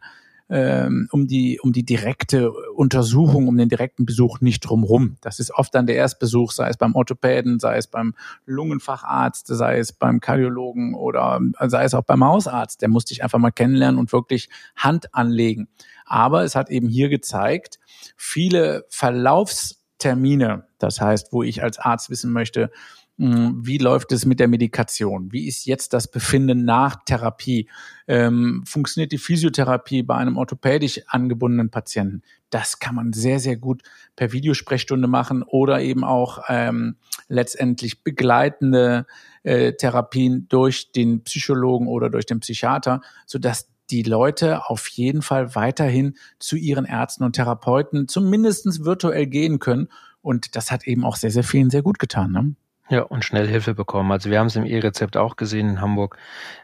ähm, 0.49 1.07
um 1.11 1.25
die 1.25 1.59
um 1.61 1.71
die 1.71 1.85
direkte 1.85 2.51
Untersuchung, 2.51 3.47
um 3.47 3.57
den 3.57 3.69
direkten 3.69 4.05
Besuch 4.05 4.41
nicht 4.41 4.59
drumrum. 4.59 5.15
Das 5.21 5.39
ist 5.39 5.51
oft 5.51 5.73
dann 5.73 5.87
der 5.87 5.95
Erstbesuch, 5.95 6.51
sei 6.51 6.67
es 6.67 6.77
beim 6.77 6.95
Orthopäden, 6.95 7.59
sei 7.59 7.77
es 7.77 7.87
beim 7.87 8.13
Lungenfacharzt, 8.45 9.47
sei 9.47 9.79
es 9.79 9.93
beim 9.93 10.19
Kardiologen 10.19 10.95
oder 10.95 11.39
sei 11.67 11.85
es 11.85 11.93
auch 11.93 12.03
beim 12.03 12.23
Hausarzt. 12.23 12.81
Der 12.81 12.89
muss 12.89 13.05
dich 13.05 13.23
einfach 13.23 13.39
mal 13.39 13.51
kennenlernen 13.51 13.99
und 13.99 14.11
wirklich 14.11 14.49
Hand 14.75 15.15
anlegen. 15.15 15.69
Aber 16.05 16.43
es 16.43 16.55
hat 16.55 16.69
eben 16.69 16.89
hier 16.89 17.09
gezeigt, 17.09 17.79
viele 18.17 18.85
Verlaufs 18.89 19.82
Termine, 20.03 20.65
das 20.79 20.99
heißt, 20.99 21.31
wo 21.31 21.43
ich 21.43 21.63
als 21.63 21.79
Arzt 21.79 22.09
wissen 22.09 22.33
möchte, 22.33 22.71
hm, 23.17 23.65
wie 23.65 23.77
läuft 23.77 24.11
es 24.11 24.25
mit 24.25 24.41
der 24.41 24.49
Medikation? 24.49 25.31
Wie 25.31 25.47
ist 25.47 25.65
jetzt 25.65 25.93
das 25.93 26.11
Befinden 26.11 26.65
nach 26.65 26.97
Therapie? 27.05 27.69
Ähm, 28.05 28.65
funktioniert 28.67 29.13
die 29.13 29.17
Physiotherapie 29.17 30.03
bei 30.03 30.15
einem 30.15 30.35
orthopädisch 30.35 30.99
angebundenen 31.07 31.69
Patienten? 31.69 32.21
Das 32.49 32.79
kann 32.79 32.95
man 32.95 33.13
sehr, 33.13 33.39
sehr 33.39 33.55
gut 33.55 33.81
per 34.17 34.33
Videosprechstunde 34.33 35.07
machen 35.07 35.41
oder 35.41 35.79
eben 35.79 36.03
auch 36.03 36.43
ähm, 36.49 36.97
letztendlich 37.29 38.03
begleitende 38.03 39.05
äh, 39.43 39.71
Therapien 39.71 40.47
durch 40.49 40.91
den 40.91 41.23
Psychologen 41.23 41.87
oder 41.87 42.09
durch 42.09 42.25
den 42.25 42.41
Psychiater, 42.41 42.99
sodass 43.25 43.72
die 43.93 44.01
Leute 44.01 44.69
auf 44.69 44.87
jeden 44.87 45.21
Fall 45.21 45.53
weiterhin 45.53 46.15
zu 46.39 46.55
ihren 46.55 46.85
Ärzten 46.85 47.23
und 47.23 47.33
Therapeuten 47.33 48.07
zumindestens 48.07 48.83
virtuell 48.83 49.27
gehen 49.27 49.59
können. 49.59 49.87
Und 50.23 50.55
das 50.55 50.71
hat 50.71 50.87
eben 50.87 51.05
auch 51.05 51.15
sehr, 51.15 51.29
sehr 51.29 51.43
vielen 51.43 51.69
sehr 51.69 51.83
gut 51.83 51.99
getan. 51.99 52.31
Ne? 52.31 52.55
Ja, 52.89 53.03
und 53.03 53.23
schnell 53.23 53.47
Hilfe 53.47 53.75
bekommen. 53.75 54.11
Also 54.11 54.31
wir 54.31 54.39
haben 54.39 54.47
es 54.47 54.55
im 54.55 54.65
E-Rezept 54.65 55.15
auch 55.15 55.35
gesehen 55.35 55.69
in 55.69 55.81
Hamburg 55.81 56.17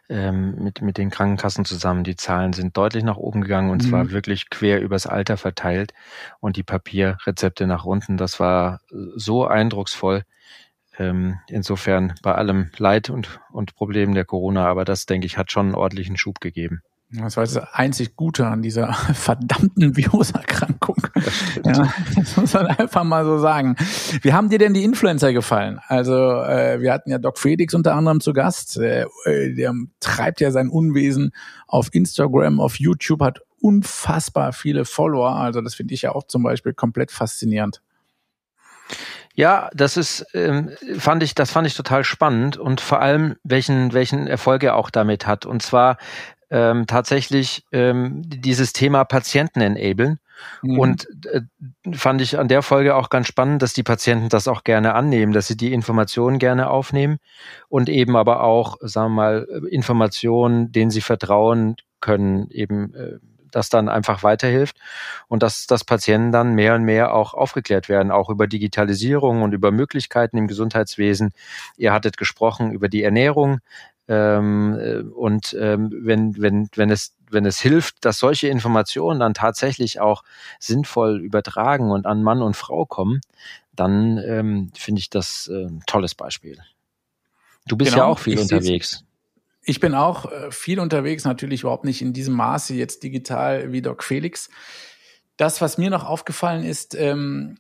ähm, 0.09 0.55
mit, 0.55 0.81
mit 0.81 0.98
den 0.98 1.12
Krankenkassen 1.12 1.65
zusammen. 1.65 2.03
Die 2.03 2.15
Zahlen 2.15 2.53
sind 2.53 2.75
deutlich 2.75 3.03
nach 3.03 3.17
oben 3.17 3.41
gegangen 3.41 3.69
und 3.69 3.83
mhm. 3.83 3.89
zwar 3.89 4.09
wirklich 4.09 4.50
quer 4.50 4.81
übers 4.81 5.05
Alter 5.05 5.38
verteilt 5.38 5.93
und 6.39 6.57
die 6.57 6.63
Papierrezepte 6.63 7.67
nach 7.67 7.86
unten. 7.86 8.17
Das 8.17 8.39
war 8.39 8.81
so 9.15 9.45
eindrucksvoll. 9.45 10.24
Ähm, 10.98 11.39
insofern 11.48 12.15
bei 12.24 12.33
allem 12.33 12.71
Leid 12.77 13.09
und, 13.09 13.39
und 13.53 13.75
Problemen 13.75 14.15
der 14.15 14.25
Corona, 14.25 14.65
aber 14.65 14.83
das, 14.83 15.05
denke 15.05 15.27
ich, 15.27 15.38
hat 15.38 15.51
schon 15.51 15.67
einen 15.67 15.75
ordentlichen 15.75 16.17
Schub 16.17 16.41
gegeben. 16.41 16.81
Das 17.12 17.38
war 17.38 17.44
das 17.44 17.58
einzig 17.58 18.16
Gute 18.16 18.46
an 18.46 18.62
dieser 18.62 18.94
verdammten 19.13 19.98
Viruserkrankung. 19.98 20.98
Das, 21.16 21.78
ja, 21.78 21.94
das 22.16 22.38
muss 22.38 22.54
man 22.54 22.68
einfach 22.68 23.04
mal 23.04 23.25
so 23.25 23.39
sagen. 23.39 23.75
Wie 24.22 24.34
haben 24.34 24.50
dir 24.50 24.60
denn 24.60 24.75
die 24.75 24.84
Influencer 24.84 25.34
gefallen? 25.34 25.80
Also 25.88 26.13
äh, 26.13 26.82
wir 26.82 26.94
hatten 26.94 27.10
ja 27.10 27.18
Doc 27.18 27.39
Felix 27.39 27.74
unter 27.74 27.96
anderem 27.96 28.22
zu 28.22 28.32
Gast. 28.32 28.78
Äh, 28.78 29.08
der 29.25 29.74
treibt 30.00 30.39
ja 30.39 30.51
sein 30.51 30.70
Unwesen 30.70 31.32
auf 31.68 31.88
Instagram, 31.94 32.60
auf 32.60 32.80
YouTube, 32.80 33.22
hat 33.22 33.39
unfassbar 33.60 34.54
viele 34.54 34.86
Follower. 34.86 35.36
Also 35.36 35.62
das 35.62 35.74
finde 35.74 35.96
ich 35.96 36.04
ja 36.04 36.12
auch 36.12 36.25
zum 36.25 36.44
Beispiel 36.44 36.74
komplett 36.74 37.12
faszinierend. 37.12 37.82
Ja, 39.34 39.70
das 39.74 39.98
ist, 39.98 40.25
ähm, 40.34 40.72
fand 40.98 41.24
ich, 41.24 41.34
das 41.34 41.51
fand 41.51 41.66
ich 41.66 41.74
total 41.74 42.04
spannend 42.04 42.58
und 42.58 42.82
vor 42.82 43.01
allem, 43.01 43.36
welchen, 43.44 43.94
welchen 43.94 44.28
Erfolg 44.28 44.63
er 44.63 44.75
auch 44.75 44.89
damit 44.89 45.25
hat. 45.25 45.46
Und 45.46 45.62
zwar 45.62 45.98
ähm, 46.50 46.88
tatsächlich 46.88 47.63
ähm, 47.72 48.22
dieses 48.25 48.74
Thema 48.74 49.03
Patienten 49.03 49.62
enablen. 49.62 50.20
Mhm. 50.62 50.79
Und 50.79 51.08
äh, 51.25 51.41
fand 51.94 52.22
ich 52.22 52.39
an 52.39 52.48
der 52.48 52.62
Folge 52.62 52.96
auch 52.96 53.10
ganz 53.10 53.27
spannend, 53.27 53.62
dass 53.62 53.74
die 53.74 53.84
Patienten 53.84 54.29
das 54.29 54.48
auch 54.48 54.63
gerne 54.63 54.96
annehmen, 54.96 55.34
dass 55.34 55.48
sie 55.48 55.58
die 55.58 55.74
Informationen 55.74 56.39
gerne 56.39 56.70
aufnehmen 56.70 57.20
und 57.68 57.89
eben 57.89 58.15
aber 58.15 58.44
auch, 58.44 58.77
sagen 58.82 59.12
wir 59.12 59.15
mal, 59.15 59.48
Informationen, 59.70 60.72
denen 60.72 60.91
sie 60.91 61.01
vertrauen 61.01 61.75
können, 62.00 62.50
eben 62.51 62.94
äh, 62.96 63.20
das 63.51 63.70
dann 63.70 63.89
einfach 63.89 64.24
weiterhilft 64.24 64.77
und 65.27 65.44
dass, 65.44 65.68
dass 65.68 65.84
Patienten 65.84 66.32
dann 66.32 66.53
mehr 66.53 66.75
und 66.75 66.84
mehr 66.84 67.13
auch 67.13 67.34
aufgeklärt 67.34 67.89
werden, 67.89 68.12
auch 68.12 68.29
über 68.29 68.48
Digitalisierung 68.48 69.41
und 69.41 69.53
über 69.53 69.72
Möglichkeiten 69.72 70.38
im 70.38 70.48
Gesundheitswesen. 70.48 71.32
Ihr 71.77 71.94
hattet 71.94 72.18
gesprochen 72.18 72.72
über 72.72 72.89
die 72.89 73.03
Ernährung. 73.03 73.60
Ähm, 74.10 74.78
äh, 74.80 75.01
und 75.01 75.56
ähm, 75.60 75.92
wenn, 75.94 76.36
wenn, 76.42 76.68
wenn, 76.75 76.89
es, 76.89 77.16
wenn 77.30 77.46
es 77.46 77.60
hilft, 77.60 78.04
dass 78.04 78.18
solche 78.18 78.48
Informationen 78.48 79.20
dann 79.20 79.36
tatsächlich 79.36 80.00
auch 80.00 80.24
sinnvoll 80.60 81.22
übertragen 81.22 81.92
und 81.92 82.08
an 82.08 82.24
Mann 82.24 82.42
und 82.42 82.58
Frau 82.58 82.88
kommen, 82.88 83.22
dann 83.75 84.18
ähm, 84.18 84.72
finde 84.75 85.00
ich 85.00 85.12
das 85.12 85.48
äh, 85.54 85.68
ein 85.68 85.84
tolles 85.86 86.16
Beispiel. 86.16 86.58
Du 87.68 87.78
bist 87.78 87.92
genau, 87.92 88.06
ja 88.06 88.10
auch 88.10 88.18
viel 88.18 88.39
unterwegs. 88.39 89.06
Ich 89.62 89.80
bin 89.80 89.94
auch 89.94 90.32
äh, 90.32 90.51
viel 90.51 90.80
unterwegs, 90.80 91.24
natürlich 91.24 91.62
überhaupt 91.62 91.86
nicht 91.86 92.01
in 92.01 92.12
diesem 92.12 92.34
Maße 92.34 92.74
jetzt 92.74 93.04
digital 93.04 93.72
wie 93.72 93.84
Doc 93.84 94.04
Felix. 94.04 94.50
Das, 95.38 95.62
was 95.62 95.78
mir 95.78 95.92
noch 95.92 96.04
aufgefallen 96.04 96.66
ist, 96.66 96.96
ähm, 96.96 97.60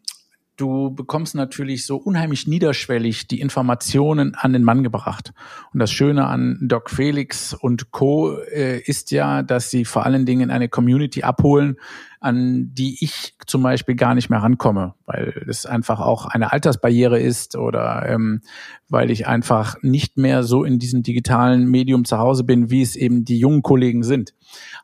du 0.59 0.91
bekommst 0.91 1.35
natürlich 1.35 1.85
so 1.85 1.97
unheimlich 1.97 2.47
niederschwellig 2.47 3.27
die 3.27 3.39
Informationen 3.39 4.35
an 4.35 4.53
den 4.53 4.63
Mann 4.63 4.83
gebracht. 4.83 5.33
Und 5.73 5.79
das 5.79 5.91
Schöne 5.91 6.27
an 6.27 6.57
Doc 6.61 6.89
Felix 6.89 7.53
und 7.53 7.91
Co. 7.91 8.37
Äh, 8.37 8.79
ist 8.79 9.11
ja, 9.11 9.43
dass 9.43 9.69
sie 9.69 9.85
vor 9.85 10.05
allen 10.05 10.25
Dingen 10.25 10.51
eine 10.51 10.69
Community 10.69 11.23
abholen, 11.23 11.77
an 12.21 12.73
die 12.73 12.97
ich 13.01 13.33
zum 13.45 13.63
Beispiel 13.63 13.95
gar 13.95 14.13
nicht 14.13 14.29
mehr 14.29 14.39
rankomme, 14.39 14.93
weil 15.05 15.45
es 15.47 15.65
einfach 15.65 16.01
auch 16.01 16.25
eine 16.25 16.51
Altersbarriere 16.51 17.19
ist 17.19 17.55
oder 17.55 18.05
ähm, 18.07 18.41
weil 18.89 19.09
ich 19.09 19.25
einfach 19.25 19.77
nicht 19.81 20.17
mehr 20.17 20.43
so 20.43 20.65
in 20.65 20.79
diesem 20.79 21.01
digitalen 21.01 21.69
Medium 21.69 22.03
zu 22.03 22.17
Hause 22.17 22.43
bin, 22.43 22.69
wie 22.69 22.81
es 22.81 22.97
eben 22.97 23.23
die 23.23 23.39
jungen 23.39 23.61
Kollegen 23.61 24.03
sind. 24.03 24.33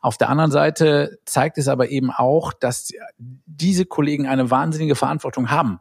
Auf 0.00 0.16
der 0.16 0.30
anderen 0.30 0.50
Seite 0.50 1.18
zeigt 1.26 1.58
es 1.58 1.68
aber 1.68 1.90
eben 1.90 2.10
auch, 2.10 2.54
dass 2.54 2.90
diese 3.18 3.84
Kollegen 3.84 4.26
eine 4.26 4.50
wahnsinnige 4.50 4.94
Verantwortung 4.94 5.50
haben, 5.50 5.80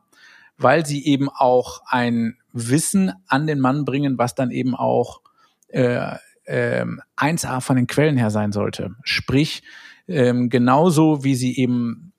weil 0.58 0.86
sie 0.86 1.06
eben 1.06 1.30
auch 1.30 1.82
ein 1.88 2.38
Wissen 2.52 3.14
an 3.28 3.48
den 3.48 3.62
Mann 3.62 3.86
bringen, 3.86 4.18
was 4.18 4.36
dann 4.36 4.52
eben 4.52 4.76
auch 4.76 5.22
äh, 5.70 6.16
äh, 6.44 6.86
1a 7.18 7.62
von 7.62 7.78
den 7.78 7.88
Quellen 7.88 8.18
her 8.18 8.30
sein 8.30 8.52
sollte. 8.52 8.96
Sprich, 9.04 9.64
ähm, 10.08 10.50
genauso 10.50 11.24
wie 11.24 11.36
sie 11.36 11.58
eben 11.58 12.14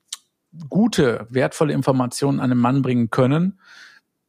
gute, 0.69 1.27
wertvolle 1.31 1.73
Informationen 1.73 2.41
an 2.41 2.51
den 2.51 2.59
Mann 2.59 2.83
bringen 2.83 3.11
können, 3.11 3.59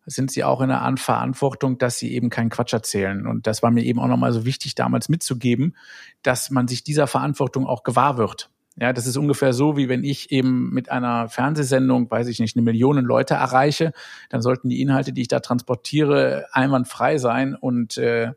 sind 0.06 0.32
sie 0.32 0.44
auch 0.44 0.62
in 0.62 0.70
der 0.70 0.94
Verantwortung, 0.98 1.78
dass 1.78 2.00
sie 2.00 2.14
eben 2.14 2.30
keinen 2.30 2.50
Quatsch 2.50 2.74
erzählen. 2.74 3.28
Und 3.28 3.46
das 3.46 3.62
war 3.62 3.72
mir 3.72 3.84
eben 3.84 4.00
auch 4.00 4.08
nochmal 4.08 4.32
so 4.32 4.46
wichtig, 4.46 4.74
damals 4.74 5.10
mitzugeben, 5.10 5.76
dass 6.24 6.50
man 6.50 6.68
sich 6.68 6.84
dieser 6.84 7.08
Verantwortung 7.08 7.68
auch 7.68 7.84
gewahr 7.84 8.18
wird. 8.18 8.50
Ja, 8.80 8.94
das 8.94 9.08
ist 9.08 9.18
ungefähr 9.18 9.54
so, 9.54 9.76
wie 9.76 9.90
wenn 9.90 10.04
ich 10.04 10.32
eben 10.32 10.70
mit 10.70 10.92
einer 10.92 11.30
Fernsehsendung, 11.30 12.10
weiß 12.12 12.28
ich 12.28 12.40
nicht, 12.40 12.56
eine 12.56 12.64
Million 12.64 13.04
Leute 13.04 13.34
erreiche, 13.34 13.92
dann 14.30 14.42
sollten 14.42 14.70
die 14.70 14.82
Inhalte, 14.82 15.14
die 15.14 15.22
ich 15.22 15.28
da 15.28 15.40
transportiere, 15.40 16.46
einwandfrei 16.52 17.18
sein 17.18 17.56
und 17.56 17.98
äh, 17.98 18.34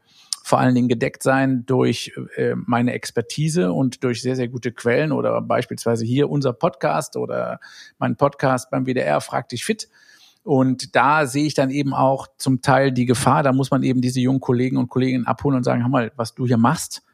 vor 0.50 0.59
allen 0.59 0.75
Dingen 0.75 0.88
gedeckt 0.88 1.23
sein 1.23 1.64
durch 1.64 2.12
äh, 2.35 2.57
meine 2.57 2.92
Expertise 2.92 3.73
und 3.73 4.02
durch 4.02 4.21
sehr, 4.21 4.35
sehr 4.35 4.49
gute 4.49 4.73
Quellen 4.73 5.12
oder 5.12 5.40
beispielsweise 5.40 6.04
hier 6.04 6.28
unser 6.28 6.52
Podcast 6.52 7.16
oder 7.16 7.61
mein 7.99 8.16
Podcast 8.16 8.69
beim 8.69 8.85
WDR 8.85 9.21
Frag 9.21 9.49
dich 9.49 9.64
fit. 9.64 9.88
Und 10.42 10.97
da 10.97 11.26
sehe 11.26 11.47
ich 11.47 11.54
dann 11.54 11.71
eben 11.71 11.95
auch 11.95 12.26
zum 12.37 12.62
Teil 12.62 12.90
die 12.90 13.07
Gefahr, 13.07 13.45
da 13.45 13.52
muss 13.52 13.71
man 13.71 13.85
eben 13.85 14.00
diese 14.00 14.19
jungen 14.19 14.40
Kollegen 14.40 14.76
und 14.76 14.88
Kolleginnen 14.88 15.25
abholen 15.25 15.57
und 15.57 15.62
sagen, 15.62 15.83
hör 15.83 15.88
mal, 15.88 16.11
was 16.16 16.35
du 16.35 16.49
hier 16.49 16.57
machst, 16.57 17.04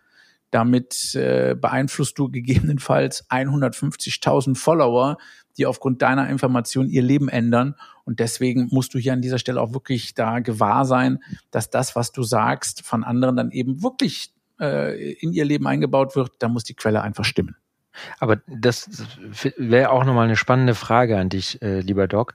damit 0.51 1.15
äh, 1.15 1.55
beeinflusst 1.61 2.19
du 2.19 2.31
gegebenenfalls 2.31 3.29
150.000 3.29 4.57
Follower, 4.57 5.19
die 5.57 5.67
aufgrund 5.67 6.03
deiner 6.03 6.29
Information 6.29 6.89
ihr 6.89 7.03
Leben 7.03 7.29
ändern. 7.29 7.75
Und 8.05 8.21
deswegen 8.21 8.69
musst 8.71 8.95
du 8.95 8.99
hier 8.99 9.13
an 9.13 9.23
dieser 9.23 9.39
Stelle 9.39 9.61
auch 9.61 9.73
wirklich 9.73 10.15
da 10.15 10.41
gewahr 10.41 10.85
sein, 10.85 11.23
dass 11.51 11.71
das, 11.71 11.97
was 11.97 12.13
du 12.13 12.23
sagst, 12.23 12.83
von 12.83 13.05
anderen 13.05 13.37
dann 13.37 13.51
eben 13.51 13.83
wirklich 13.83 14.33
äh, 14.61 15.15
in 15.15 15.33
ihr 15.33 15.45
Leben 15.45 15.67
eingebaut 15.67 16.17
wird. 16.17 16.33
Da 16.39 16.49
muss 16.49 16.65
die 16.65 16.75
Quelle 16.75 17.03
einfach 17.03 17.25
stimmen. 17.25 17.57
Aber 18.19 18.41
das 18.47 18.91
wäre 19.57 19.91
auch 19.91 20.05
nochmal 20.05 20.27
eine 20.27 20.37
spannende 20.37 20.75
Frage 20.75 21.19
an 21.19 21.31
dich, 21.31 21.63
äh, 21.63 21.81
lieber 21.81 22.07
Doc 22.09 22.35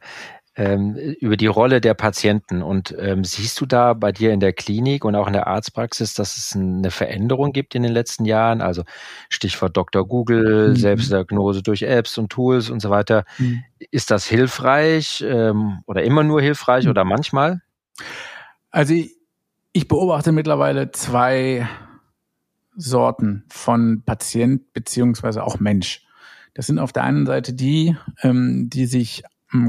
ähm, 0.56 0.96
über 0.96 1.38
die 1.38 1.48
Rolle 1.48 1.80
der 1.80 1.94
Patienten. 1.94 2.62
Und 2.62 2.96
ähm, 3.00 3.24
siehst 3.24 3.60
du 3.62 3.66
da 3.66 3.94
bei 3.94 4.12
dir 4.12 4.34
in 4.34 4.40
der 4.40 4.54
Klinik 4.54 5.06
und 5.06 5.16
auch 5.16 5.28
in 5.28 5.34
der 5.34 5.48
Arztpraxis, 5.48 6.14
dass 6.14 6.38
es 6.38 6.56
eine 6.56 6.92
Veränderung 6.92 7.54
gibt 7.54 7.74
in 7.74 7.84
den 7.84 7.92
letzten 7.94 8.26
Jahren? 8.26 8.62
Also 8.62 8.84
Stichwort 9.30 9.78
Dr. 9.78 10.06
Google, 10.06 10.70
mhm. 10.70 10.76
Selbstdiagnose 10.76 11.64
durch 11.64 11.84
Apps 11.84 12.18
und 12.18 12.30
Tools 12.30 12.70
und 12.70 12.82
so 12.82 12.90
weiter. 12.90 13.24
Mhm. 13.38 13.64
Ist 13.92 14.12
das 14.12 14.26
hilfreich 14.26 15.24
ähm, 15.26 15.80
oder 15.86 16.04
immer 16.04 16.24
nur 16.24 16.42
hilfreich 16.42 16.86
mhm. 16.86 16.92
oder 16.92 17.06
manchmal? 17.06 17.62
Also 18.72 18.94
ich, 18.94 19.16
ich 19.72 19.88
beobachte 19.88 20.32
mittlerweile 20.32 20.92
zwei 20.92 21.68
Sorten 22.76 23.46
von 23.50 24.04
Patient 24.06 24.74
beziehungsweise 24.74 25.44
auch 25.44 25.60
Mensch. 25.60 26.06
Das 26.54 26.68
sind 26.68 26.80
auf 26.80 26.92
der 26.92 27.04
einen 27.04 27.26
Seite 27.26 27.54
die, 27.54 27.96
ähm, 28.24 28.70
die 28.70 28.86
sich 28.86 29.24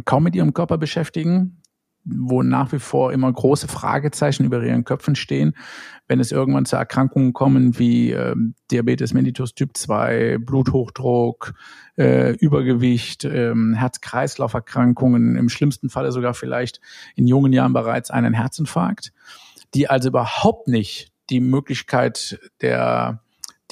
kaum 0.05 0.25
mit 0.25 0.35
ihrem 0.35 0.55
Körper 0.55 0.79
beschäftigen, 0.79 1.63
wo 2.05 2.43
nach 2.43 2.73
wie 2.73 2.79
vor 2.79 3.13
immer 3.13 3.33
große 3.33 3.69
Fragezeichen 3.69 4.45
über 4.45 4.63
ihren 4.63 4.85
Köpfen 4.85 5.15
stehen, 5.15 5.55
wenn 6.09 6.21
es 6.21 6.33
irgendwann 6.33 6.65
zu 6.65 6.77
Erkrankungen 6.77 7.33
kommen 7.33 7.79
wie 7.79 8.11
äh, 8.11 8.35
Diabetes 8.71 9.15
mellitus 9.15 9.55
Typ 9.55 9.77
2, 9.77 10.39
Bluthochdruck, 10.39 11.55
äh, 11.97 12.33
Übergewicht, 12.37 13.25
äh, 13.25 13.55
Herz-Kreislauf-Erkrankungen, 13.55 15.37
im 15.37 15.49
schlimmsten 15.49 15.91
Falle 15.91 16.13
sogar 16.13 16.35
vielleicht 16.35 16.81
in 17.15 17.29
jungen 17.29 17.53
Jahren 17.53 17.73
bereits 17.73 18.11
einen 18.11 18.35
Herzinfarkt, 18.35 19.13
die 19.75 19.89
also 19.89 20.09
überhaupt 20.09 20.69
nicht 20.69 21.13
die 21.31 21.41
Möglichkeit 21.41 22.41
der 22.61 23.23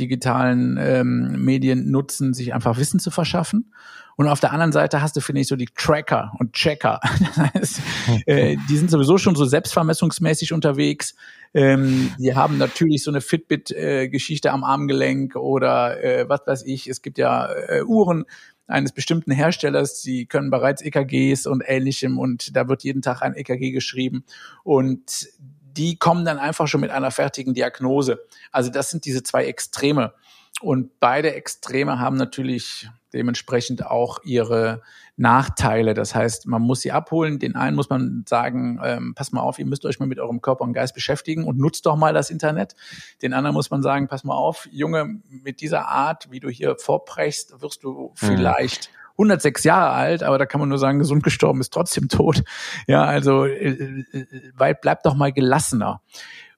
digitalen 0.00 0.78
ähm, 0.80 1.44
Medien 1.44 1.90
nutzen, 1.90 2.34
sich 2.34 2.54
einfach 2.54 2.78
Wissen 2.78 2.98
zu 2.98 3.10
verschaffen 3.10 3.72
und 4.20 4.28
auf 4.28 4.38
der 4.38 4.52
anderen 4.52 4.72
Seite 4.72 5.00
hast 5.00 5.16
du, 5.16 5.22
finde 5.22 5.40
ich, 5.40 5.48
so 5.48 5.56
die 5.56 5.68
Tracker 5.74 6.32
und 6.38 6.52
Checker. 6.52 7.00
Das 7.54 7.54
heißt, 7.54 7.80
äh, 8.26 8.56
die 8.68 8.76
sind 8.76 8.90
sowieso 8.90 9.16
schon 9.16 9.34
so 9.34 9.46
selbstvermessungsmäßig 9.46 10.52
unterwegs. 10.52 11.14
Ähm, 11.54 12.12
die 12.18 12.34
haben 12.34 12.58
natürlich 12.58 13.02
so 13.02 13.10
eine 13.10 13.22
Fitbit-Geschichte 13.22 14.48
äh, 14.48 14.50
am 14.50 14.62
Armgelenk 14.62 15.36
oder 15.36 16.04
äh, 16.04 16.28
was 16.28 16.42
weiß 16.46 16.64
ich. 16.66 16.86
Es 16.86 17.00
gibt 17.00 17.16
ja 17.16 17.50
äh, 17.50 17.82
Uhren 17.82 18.26
eines 18.66 18.92
bestimmten 18.92 19.30
Herstellers, 19.30 20.02
die 20.02 20.26
können 20.26 20.50
bereits 20.50 20.82
EKGs 20.82 21.46
und 21.46 21.62
ähnlichem 21.66 22.18
und 22.18 22.54
da 22.54 22.68
wird 22.68 22.84
jeden 22.84 23.00
Tag 23.00 23.22
ein 23.22 23.34
EKG 23.34 23.70
geschrieben 23.70 24.24
und 24.64 25.30
die 25.76 25.96
kommen 25.96 26.24
dann 26.24 26.38
einfach 26.38 26.68
schon 26.68 26.80
mit 26.80 26.90
einer 26.90 27.10
fertigen 27.10 27.54
Diagnose. 27.54 28.20
Also 28.52 28.70
das 28.70 28.90
sind 28.90 29.04
diese 29.04 29.22
zwei 29.22 29.46
Extreme. 29.46 30.12
Und 30.60 31.00
beide 31.00 31.34
Extreme 31.34 31.98
haben 31.98 32.16
natürlich 32.16 32.88
dementsprechend 33.12 33.86
auch 33.86 34.22
ihre 34.24 34.82
Nachteile. 35.16 35.94
Das 35.94 36.14
heißt, 36.14 36.46
man 36.46 36.62
muss 36.62 36.80
sie 36.80 36.92
abholen. 36.92 37.38
Den 37.38 37.56
einen 37.56 37.76
muss 37.76 37.90
man 37.90 38.24
sagen, 38.28 38.80
ähm, 38.82 39.14
pass 39.14 39.32
mal 39.32 39.40
auf, 39.40 39.58
ihr 39.58 39.66
müsst 39.66 39.84
euch 39.84 39.98
mal 39.98 40.06
mit 40.06 40.20
eurem 40.20 40.40
Körper 40.40 40.64
und 40.64 40.72
Geist 40.72 40.94
beschäftigen 40.94 41.44
und 41.44 41.58
nutzt 41.58 41.86
doch 41.86 41.96
mal 41.96 42.12
das 42.12 42.30
Internet. 42.30 42.76
Den 43.22 43.32
anderen 43.32 43.54
muss 43.54 43.70
man 43.70 43.82
sagen, 43.82 44.08
pass 44.08 44.22
mal 44.24 44.36
auf, 44.36 44.68
Junge, 44.70 45.20
mit 45.28 45.60
dieser 45.60 45.88
Art, 45.88 46.30
wie 46.30 46.40
du 46.40 46.48
hier 46.48 46.76
vorbrechst, 46.76 47.60
wirst 47.60 47.82
du 47.82 48.10
mhm. 48.10 48.12
vielleicht 48.14 48.90
106 49.20 49.64
Jahre 49.64 49.90
alt, 49.90 50.22
aber 50.22 50.38
da 50.38 50.46
kann 50.46 50.60
man 50.60 50.68
nur 50.68 50.78
sagen, 50.78 50.98
gesund 50.98 51.22
gestorben 51.22 51.60
ist 51.60 51.72
trotzdem 51.72 52.08
tot. 52.08 52.42
Ja, 52.86 53.04
also 53.04 53.44
äh, 53.44 54.04
äh, 54.12 54.74
bleibt 54.80 55.04
doch 55.06 55.14
mal 55.14 55.32
gelassener. 55.32 56.00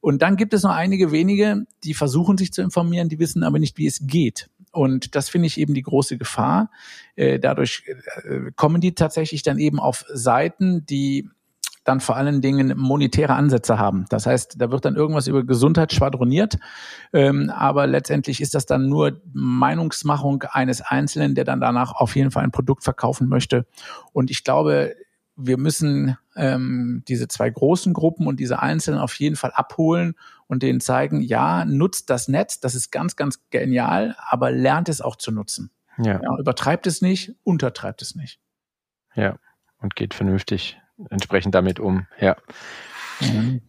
Und 0.01 0.23
dann 0.23 0.37
gibt 0.37 0.53
es 0.55 0.63
noch 0.63 0.73
einige 0.73 1.13
wenige, 1.13 1.65
die 1.85 1.95
versuchen 1.95 2.37
sich 2.37 2.53
zu 2.53 2.63
informieren, 2.63 3.09
die 3.09 3.19
wissen 3.19 3.45
aber 3.45 3.59
nicht, 3.59 3.79
wie 3.79 3.87
es 3.87 4.01
geht. 4.07 4.49
Und 4.73 5.15
das 5.15 5.29
finde 5.29 5.47
ich 5.47 5.59
eben 5.61 5.75
die 5.75 5.83
große 5.83 6.19
Gefahr. 6.19 6.71
Äh, 7.15 7.39
dadurch 7.39 7.85
äh, 8.25 8.51
kommen 8.57 8.81
die 8.81 8.95
tatsächlich 8.95 9.43
dann 9.43 9.59
eben 9.59 9.79
auf 9.79 10.05
Seiten, 10.13 10.87
die 10.87 11.29
dann 11.85 12.01
vor 12.01 12.17
allen 12.17 12.41
Dingen 12.41 12.75
monetäre 12.77 13.35
Ansätze 13.35 13.79
haben. 13.79 14.05
Das 14.09 14.27
heißt, 14.27 14.61
da 14.61 14.71
wird 14.71 14.85
dann 14.85 14.95
irgendwas 14.95 15.27
über 15.27 15.43
Gesundheit 15.45 15.93
schwadroniert, 15.93 16.59
ähm, 17.13 17.51
aber 17.51 17.87
letztendlich 17.87 18.41
ist 18.41 18.55
das 18.55 18.67
dann 18.67 18.89
nur 18.89 19.21
Meinungsmachung 19.33 20.45
eines 20.51 20.81
Einzelnen, 20.81 21.35
der 21.35 21.45
dann 21.45 21.61
danach 21.61 21.93
auf 21.93 22.15
jeden 22.15 22.31
Fall 22.31 22.45
ein 22.45 22.53
Produkt 22.53 22.85
verkaufen 22.85 23.29
möchte. 23.29 23.67
Und 24.13 24.31
ich 24.31 24.45
glaube, 24.45 24.95
wir 25.35 25.59
müssen 25.59 26.17
ähm, 26.37 27.03
diese 27.09 27.27
zwei 27.27 27.51
großen 27.51 27.93
Gruppen 27.93 28.27
und 28.27 28.39
diese 28.39 28.61
Einzelnen 28.61 29.01
auf 29.01 29.15
jeden 29.15 29.37
Fall 29.37 29.51
abholen 29.53 30.15
und 30.47 30.63
denen 30.63 30.81
zeigen, 30.81 31.21
ja, 31.21 31.65
nutzt 31.65 32.11
das 32.11 32.29
Netz, 32.29 32.61
das 32.61 32.75
ist 32.75 32.93
ganz, 32.93 33.17
ganz 33.17 33.41
genial, 33.51 34.17
aber 34.29 34.51
lernt 34.51 34.89
es 34.89 35.01
auch 35.01 35.17
zu 35.17 35.33
nutzen. 35.33 35.71
Ja. 35.99 36.21
ja 36.23 36.39
übertreibt 36.39 36.87
es 36.87 37.03
nicht, 37.03 37.35
untertreibt 37.45 38.03
es 38.03 38.15
nicht. 38.15 38.41
Ja, 39.15 39.37
und 39.79 39.97
geht 39.97 40.15
vernünftig 40.15 40.82
entsprechend 41.11 41.55
damit 41.55 41.81
um. 41.81 42.07
Ja. 42.21 42.37
Mhm. 43.21 43.63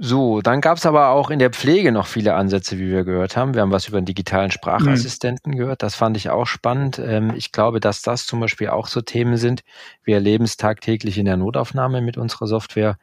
So, 0.00 0.42
dann 0.42 0.60
gab 0.60 0.78
es 0.78 0.86
aber 0.86 1.08
auch 1.08 1.28
in 1.28 1.40
der 1.40 1.50
Pflege 1.50 1.90
noch 1.90 2.06
viele 2.06 2.34
Ansätze, 2.34 2.78
wie 2.78 2.88
wir 2.88 3.02
gehört 3.02 3.36
haben. 3.36 3.54
Wir 3.54 3.62
haben 3.62 3.72
was 3.72 3.88
über 3.88 3.96
einen 3.96 4.06
digitalen 4.06 4.52
Sprachassistenten 4.52 5.52
mhm. 5.52 5.56
gehört. 5.56 5.82
Das 5.82 5.96
fand 5.96 6.16
ich 6.16 6.30
auch 6.30 6.46
spannend. 6.46 7.00
Ähm, 7.00 7.32
ich 7.34 7.50
glaube, 7.50 7.80
dass 7.80 8.02
das 8.02 8.24
zum 8.24 8.38
Beispiel 8.38 8.68
auch 8.68 8.86
so 8.86 9.00
Themen 9.00 9.36
sind. 9.36 9.64
Wir 10.04 10.14
erleben 10.14 10.44
es 10.44 10.56
tagtäglich 10.56 11.18
in 11.18 11.24
der 11.24 11.36
Notaufnahme 11.36 12.00
mit 12.00 12.16
unserer 12.16 12.46
Software. 12.46 12.96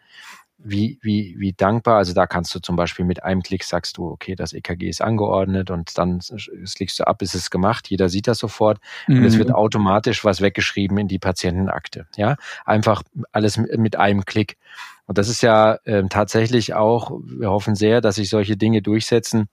Wie, 0.68 0.98
wie, 1.02 1.36
wie 1.38 1.54
dankbar. 1.54 1.98
Also 1.98 2.14
da 2.14 2.26
kannst 2.26 2.54
du 2.56 2.60
zum 2.60 2.76
Beispiel 2.76 3.06
mit 3.06 3.24
einem 3.24 3.44
Klick 3.44 3.64
sagst 3.64 3.98
du, 3.98 4.10
okay, 4.10 4.36
das 4.36 4.52
EKG 4.52 4.90
ist 4.90 5.02
angeordnet 5.02 5.70
und 5.70 5.98
dann 5.98 6.20
klickst 6.20 7.00
du 7.00 7.06
ab, 7.06 7.22
ist 7.22 7.36
es 7.36 7.52
gemacht. 7.52 7.90
Jeder 7.90 8.10
sieht 8.10 8.28
das 8.28 8.40
sofort 8.40 8.80
mhm. 9.08 9.20
und 9.20 9.26
es 9.26 9.38
wird 9.38 9.50
mhm. 9.50 9.56
automatisch 9.56 10.26
was 10.26 10.42
weggeschrieben 10.42 10.98
in 10.98 11.08
die 11.08 11.20
Patientenakte. 11.20 12.08
Ja, 12.16 12.36
einfach 12.66 13.04
alles 13.32 13.58
mit 13.58 13.96
einem 13.96 14.26
Klick. 14.26 14.58
Und 15.06 15.20
das 15.20 15.30
ist 15.30 15.44
ja 15.44 15.76
äh, 15.84 16.04
tatsächlich 16.10 16.74
auch, 16.74 17.12
wir 17.24 17.52
hoffen 17.52 17.76
sehr, 17.76 18.02
dass 18.02 18.16
sich 18.16 18.30
solche 18.30 18.58
Dinge 18.58 18.82
durchsetzen, 18.82 19.48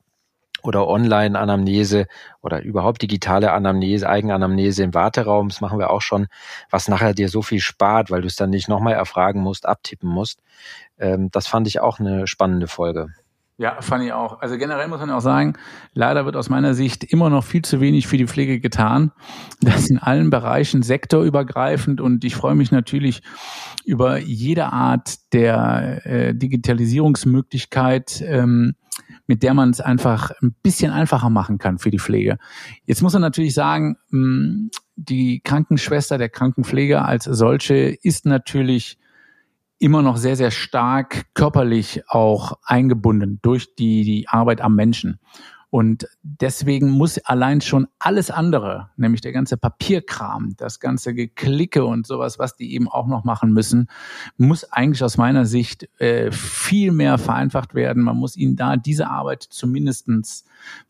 oder 0.62 0.86
Online-Anamnese 0.86 2.06
oder 2.40 2.62
überhaupt 2.62 3.02
digitale 3.02 3.52
Anamnese, 3.52 4.08
Eigenanamnese 4.08 4.84
im 4.84 4.94
Warteraum, 4.94 5.48
das 5.48 5.60
machen 5.60 5.78
wir 5.78 5.90
auch 5.90 6.02
schon, 6.02 6.28
was 6.70 6.88
nachher 6.88 7.14
dir 7.14 7.28
so 7.28 7.42
viel 7.42 7.60
spart, 7.60 8.10
weil 8.10 8.22
du 8.22 8.28
es 8.28 8.36
dann 8.36 8.50
nicht 8.50 8.68
nochmal 8.68 8.94
erfragen 8.94 9.40
musst, 9.40 9.66
abtippen 9.66 10.08
musst. 10.08 10.40
Ähm, 11.02 11.30
das 11.32 11.48
fand 11.48 11.66
ich 11.66 11.80
auch 11.80 11.98
eine 11.98 12.26
spannende 12.26 12.68
Folge. 12.68 13.08
Ja, 13.58 13.80
fand 13.80 14.04
ich 14.04 14.12
auch. 14.12 14.40
Also 14.40 14.56
generell 14.56 14.88
muss 14.88 15.00
man 15.00 15.10
auch 15.10 15.20
sagen, 15.20 15.54
leider 15.92 16.24
wird 16.24 16.36
aus 16.36 16.48
meiner 16.48 16.74
Sicht 16.74 17.04
immer 17.04 17.28
noch 17.28 17.44
viel 17.44 17.62
zu 17.62 17.80
wenig 17.80 18.06
für 18.06 18.16
die 18.16 18.26
Pflege 18.26 18.60
getan. 18.60 19.12
Das 19.60 19.90
in 19.90 19.98
allen 19.98 20.30
Bereichen 20.30 20.82
sektorübergreifend 20.82 22.00
und 22.00 22.24
ich 22.24 22.34
freue 22.34 22.54
mich 22.54 22.72
natürlich 22.72 23.22
über 23.84 24.18
jede 24.18 24.72
Art 24.72 25.32
der 25.32 26.06
äh, 26.06 26.34
Digitalisierungsmöglichkeit, 26.34 28.22
ähm, 28.26 28.74
mit 29.26 29.42
der 29.42 29.54
man 29.54 29.70
es 29.70 29.80
einfach 29.80 30.30
ein 30.42 30.54
bisschen 30.62 30.90
einfacher 30.90 31.30
machen 31.30 31.58
kann 31.58 31.78
für 31.78 31.90
die 31.90 31.98
Pflege. 31.98 32.38
Jetzt 32.84 33.02
muss 33.02 33.12
man 33.12 33.22
natürlich 33.22 33.54
sagen, 33.54 33.96
mh, 34.10 34.18
hm, 34.18 34.70
die 34.96 35.40
Krankenschwester, 35.40 36.16
der 36.16 36.28
Krankenpfleger 36.28 37.04
als 37.04 37.24
solche 37.24 37.74
ist 38.02 38.24
natürlich 38.24 38.98
immer 39.82 40.02
noch 40.02 40.16
sehr, 40.16 40.36
sehr 40.36 40.52
stark 40.52 41.26
körperlich 41.34 42.02
auch 42.08 42.58
eingebunden 42.64 43.40
durch 43.42 43.74
die, 43.74 44.04
die 44.04 44.28
Arbeit 44.28 44.60
am 44.60 44.76
Menschen. 44.76 45.18
Und 45.70 46.06
deswegen 46.22 46.90
muss 46.90 47.16
allein 47.18 47.62
schon 47.62 47.88
alles 47.98 48.30
andere, 48.30 48.90
nämlich 48.96 49.22
der 49.22 49.32
ganze 49.32 49.56
Papierkram, 49.56 50.54
das 50.58 50.80
ganze 50.80 51.14
Geklicke 51.14 51.86
und 51.86 52.06
sowas, 52.06 52.38
was 52.38 52.56
die 52.56 52.74
eben 52.74 52.88
auch 52.88 53.06
noch 53.06 53.24
machen 53.24 53.54
müssen, 53.54 53.88
muss 54.36 54.64
eigentlich 54.70 55.02
aus 55.02 55.16
meiner 55.16 55.46
Sicht 55.46 55.88
äh, 55.98 56.30
viel 56.30 56.92
mehr 56.92 57.16
vereinfacht 57.16 57.74
werden. 57.74 58.02
Man 58.02 58.18
muss 58.18 58.36
ihnen 58.36 58.54
da 58.54 58.76
diese 58.76 59.08
Arbeit 59.08 59.42
zumindestens 59.44 60.44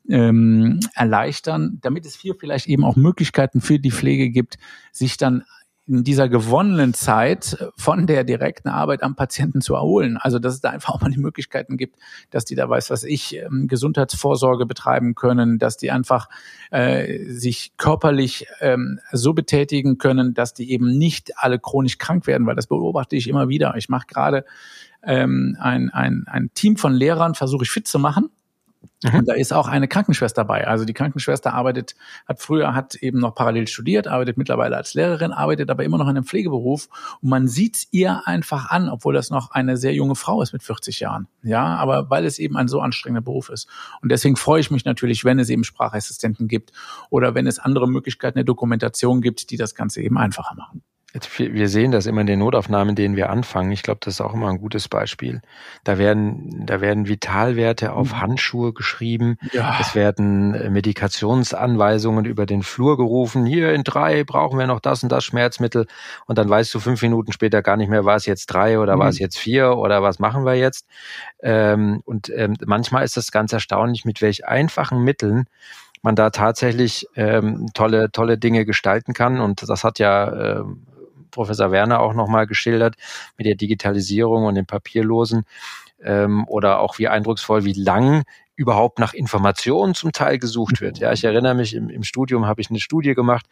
ähm, 0.09 0.81
erleichtern, 0.95 1.79
damit 1.81 2.05
es 2.05 2.17
hier 2.17 2.35
vielleicht 2.35 2.67
eben 2.67 2.85
auch 2.85 2.97
Möglichkeiten 2.97 3.61
für 3.61 3.79
die 3.79 3.93
Pflege 3.93 4.31
gibt, 4.31 4.59
sich 4.91 5.17
dann 5.17 5.45
in 5.89 6.05
dieser 6.05 6.29
gewonnenen 6.29 6.95
Zeit 6.95 7.59
von 7.77 8.07
der 8.07 8.23
direkten 8.23 8.69
Arbeit 8.69 9.03
am 9.03 9.17
Patienten 9.17 9.61
zu 9.61 9.75
erholen. 9.75 10.17
Also 10.17 10.39
dass 10.39 10.55
es 10.55 10.61
da 10.61 10.71
einfach 10.71 10.95
auch 10.95 11.01
mal 11.01 11.11
die 11.11 11.19
Möglichkeiten 11.19 11.77
gibt, 11.77 11.97
dass 12.31 12.45
die 12.45 12.55
da 12.55 12.69
weiß, 12.69 12.91
was 12.91 13.03
ich, 13.03 13.37
ähm, 13.37 13.67
Gesundheitsvorsorge 13.67 14.65
betreiben 14.65 15.15
können, 15.17 15.59
dass 15.59 15.77
die 15.77 15.91
einfach 15.91 16.29
äh, 16.71 17.25
sich 17.27 17.73
körperlich 17.79 18.47
ähm, 18.61 19.01
so 19.11 19.33
betätigen 19.35 19.99
können, 19.99 20.35
dass 20.35 20.55
die 20.55 20.71
eben 20.71 20.97
nicht 20.99 21.33
alle 21.37 21.59
chronisch 21.59 21.99
krank 21.99 22.29
werden, 22.29 22.47
weil 22.47 22.57
das 22.57 22.69
beobachte 22.69 23.17
ich 23.17 23.29
immer 23.29 23.49
wieder. 23.49 23.75
Ich 23.77 23.89
mache 23.89 24.07
gerade 24.07 24.45
ähm, 25.03 25.57
ein, 25.59 25.91
ein, 25.91 26.25
ein 26.29 26.51
Team 26.55 26.77
von 26.77 26.93
Lehrern, 26.93 27.35
versuche 27.35 27.65
ich 27.65 27.71
fit 27.71 27.89
zu 27.89 27.99
machen 27.99 28.31
Mhm. 29.03 29.21
Und 29.21 29.29
da 29.29 29.35
ist 29.35 29.53
auch 29.53 29.69
eine 29.69 29.89
Krankenschwester 29.89 30.43
dabei. 30.43 30.67
Also 30.67 30.85
die 30.85 30.93
Krankenschwester 30.93 31.53
arbeitet, 31.53 31.95
hat 32.27 32.41
früher, 32.41 32.75
hat 32.75 32.95
eben 32.97 33.19
noch 33.19 33.35
parallel 33.35 33.69
studiert, 33.69 34.07
arbeitet 34.07 34.37
mittlerweile 34.37 34.77
als 34.77 34.95
Lehrerin, 34.95 35.33
arbeitet 35.33 35.71
aber 35.71 35.85
immer 35.85 35.99
noch 35.99 36.07
in 36.07 36.17
einem 36.17 36.25
Pflegeberuf. 36.25 36.89
Und 37.21 37.29
man 37.29 37.49
sieht 37.49 37.87
ihr 37.91 38.23
einfach 38.27 38.71
an, 38.71 38.89
obwohl 38.89 39.15
das 39.15 39.31
noch 39.31 39.51
eine 39.51 39.77
sehr 39.77 39.95
junge 39.95 40.15
Frau 40.15 40.43
ist 40.43 40.53
mit 40.53 40.63
40 40.63 41.01
Jahren. 41.01 41.29
Ja, 41.43 41.77
aber 41.77 42.11
weil 42.11 42.25
es 42.25 42.39
eben 42.39 42.57
ein 42.57 42.69
so 42.69 42.81
anstrengender 42.81 43.23
Beruf 43.23 43.49
ist. 43.49 43.69
Und 44.01 44.11
deswegen 44.11 44.37
freue 44.37 44.61
ich 44.61 44.71
mich 44.71 44.85
natürlich, 44.85 45.25
wenn 45.25 45.39
es 45.39 45.49
eben 45.49 45.65
Sprachassistenten 45.65 46.49
gibt 46.49 46.73
oder 47.11 47.35
wenn 47.35 47.47
es 47.47 47.59
andere 47.59 47.89
Möglichkeiten 47.89 48.39
der 48.39 48.45
Dokumentation 48.45 49.21
gibt, 49.21 49.51
die 49.51 49.57
das 49.57 49.75
Ganze 49.75 50.03
eben 50.03 50.19
einfacher 50.19 50.55
machen. 50.55 50.83
Wir 51.37 51.69
sehen 51.69 51.91
das 51.91 52.07
immer 52.07 52.23
in 52.23 52.27
den 52.27 52.39
Notaufnahmen, 52.39 52.95
denen 52.95 53.17
wir 53.17 53.29
anfangen. 53.29 53.71
Ich 53.71 53.83
glaube, 53.83 54.01
das 54.03 54.15
ist 54.15 54.21
auch 54.23 54.33
immer 54.33 54.49
ein 54.49 54.59
gutes 54.59 54.89
Beispiel. 54.89 55.43
Da 55.85 55.99
werden, 55.99 56.65
da 56.65 56.81
werden 56.81 57.07
Vitalwerte 57.07 57.93
auf 57.93 58.13
mhm. 58.13 58.21
Handschuhe 58.21 58.73
geschrieben. 58.73 59.37
Ja. 59.53 59.77
Es 59.79 59.95
werden 59.95 60.55
äh, 60.55 60.71
Medikationsanweisungen 60.71 62.25
über 62.25 62.47
den 62.47 62.63
Flur 62.63 62.97
gerufen. 62.97 63.45
Hier 63.45 63.75
in 63.75 63.85
drei 63.85 64.25
brauchen 64.25 64.59
wir 64.59 64.67
noch 64.67 64.81
das 64.81 65.03
und 65.03 65.11
das 65.13 65.25
Schmerzmittel. 65.25 65.87
Und 66.27 66.39
dann 66.39 66.49
weißt 66.49 66.73
du 66.75 66.81
fünf 66.81 67.03
Minuten 67.03 67.33
später 67.33 67.61
gar 67.61 67.77
nicht 67.77 67.91
mehr, 67.91 68.07
war 68.07 68.17
es 68.17 68.25
jetzt 68.25 68.47
drei 68.47 68.79
oder 68.79 68.97
mhm. 68.97 69.01
war 69.01 69.09
es 69.09 69.17
mhm. 69.17 69.25
jetzt 69.25 69.39
vier 69.39 69.77
oder 69.77 70.03
was 70.03 70.19
machen 70.19 70.47
wir 70.47 70.55
jetzt? 70.55 70.87
Ähm, 71.43 72.01
und 72.07 72.31
ähm, 72.35 72.57
manchmal 72.65 73.05
ist 73.05 73.19
das 73.19 73.31
ganz 73.31 73.53
erstaunlich, 73.53 74.07
mit 74.07 74.23
welch 74.23 74.47
einfachen 74.47 75.05
Mitteln 75.05 75.45
man 76.03 76.17
da 76.17 76.31
tatsächlich 76.31 77.07
ähm, 77.15 77.69
tolle, 77.75 78.11
tolle 78.11 78.37
Dinge 78.37 78.65
gestalten 78.65 79.13
kann. 79.13 79.41
Und 79.41 79.69
das 79.69 79.85
hat 79.85 79.99
ja 79.99 80.61
ähm, 80.61 80.87
Professor 81.33 81.73
Werner 81.73 82.01
auch 82.01 82.15
nochmal 82.15 82.47
geschildert 82.47 82.95
mit 83.37 83.47
der 83.47 83.57
Digitalisierung 83.57 84.45
und 84.45 84.55
dem 84.55 84.67
Papierlosen 84.67 85.45
ähm, 86.03 86.47
oder 86.47 86.81
auch 86.81 86.99
wie 86.99 87.09
eindrucksvoll, 87.09 87.65
wie 87.65 87.73
lang 87.73 88.23
überhaupt 88.55 88.99
nach 88.99 89.15
Informationen 89.15 89.95
zum 89.95 90.13
Teil 90.13 90.39
gesucht 90.39 90.81
wird. 90.81 90.99
Ja, 90.99 91.13
ich 91.13 91.25
erinnere 91.25 91.55
mich, 91.55 91.75
im, 91.75 91.89
im 91.89 92.05
Studium 92.05 92.47
habe 92.47 92.61
ich 92.61 92.71
eine 92.71 92.79
Studie 92.79 93.15
gemacht 93.15 93.47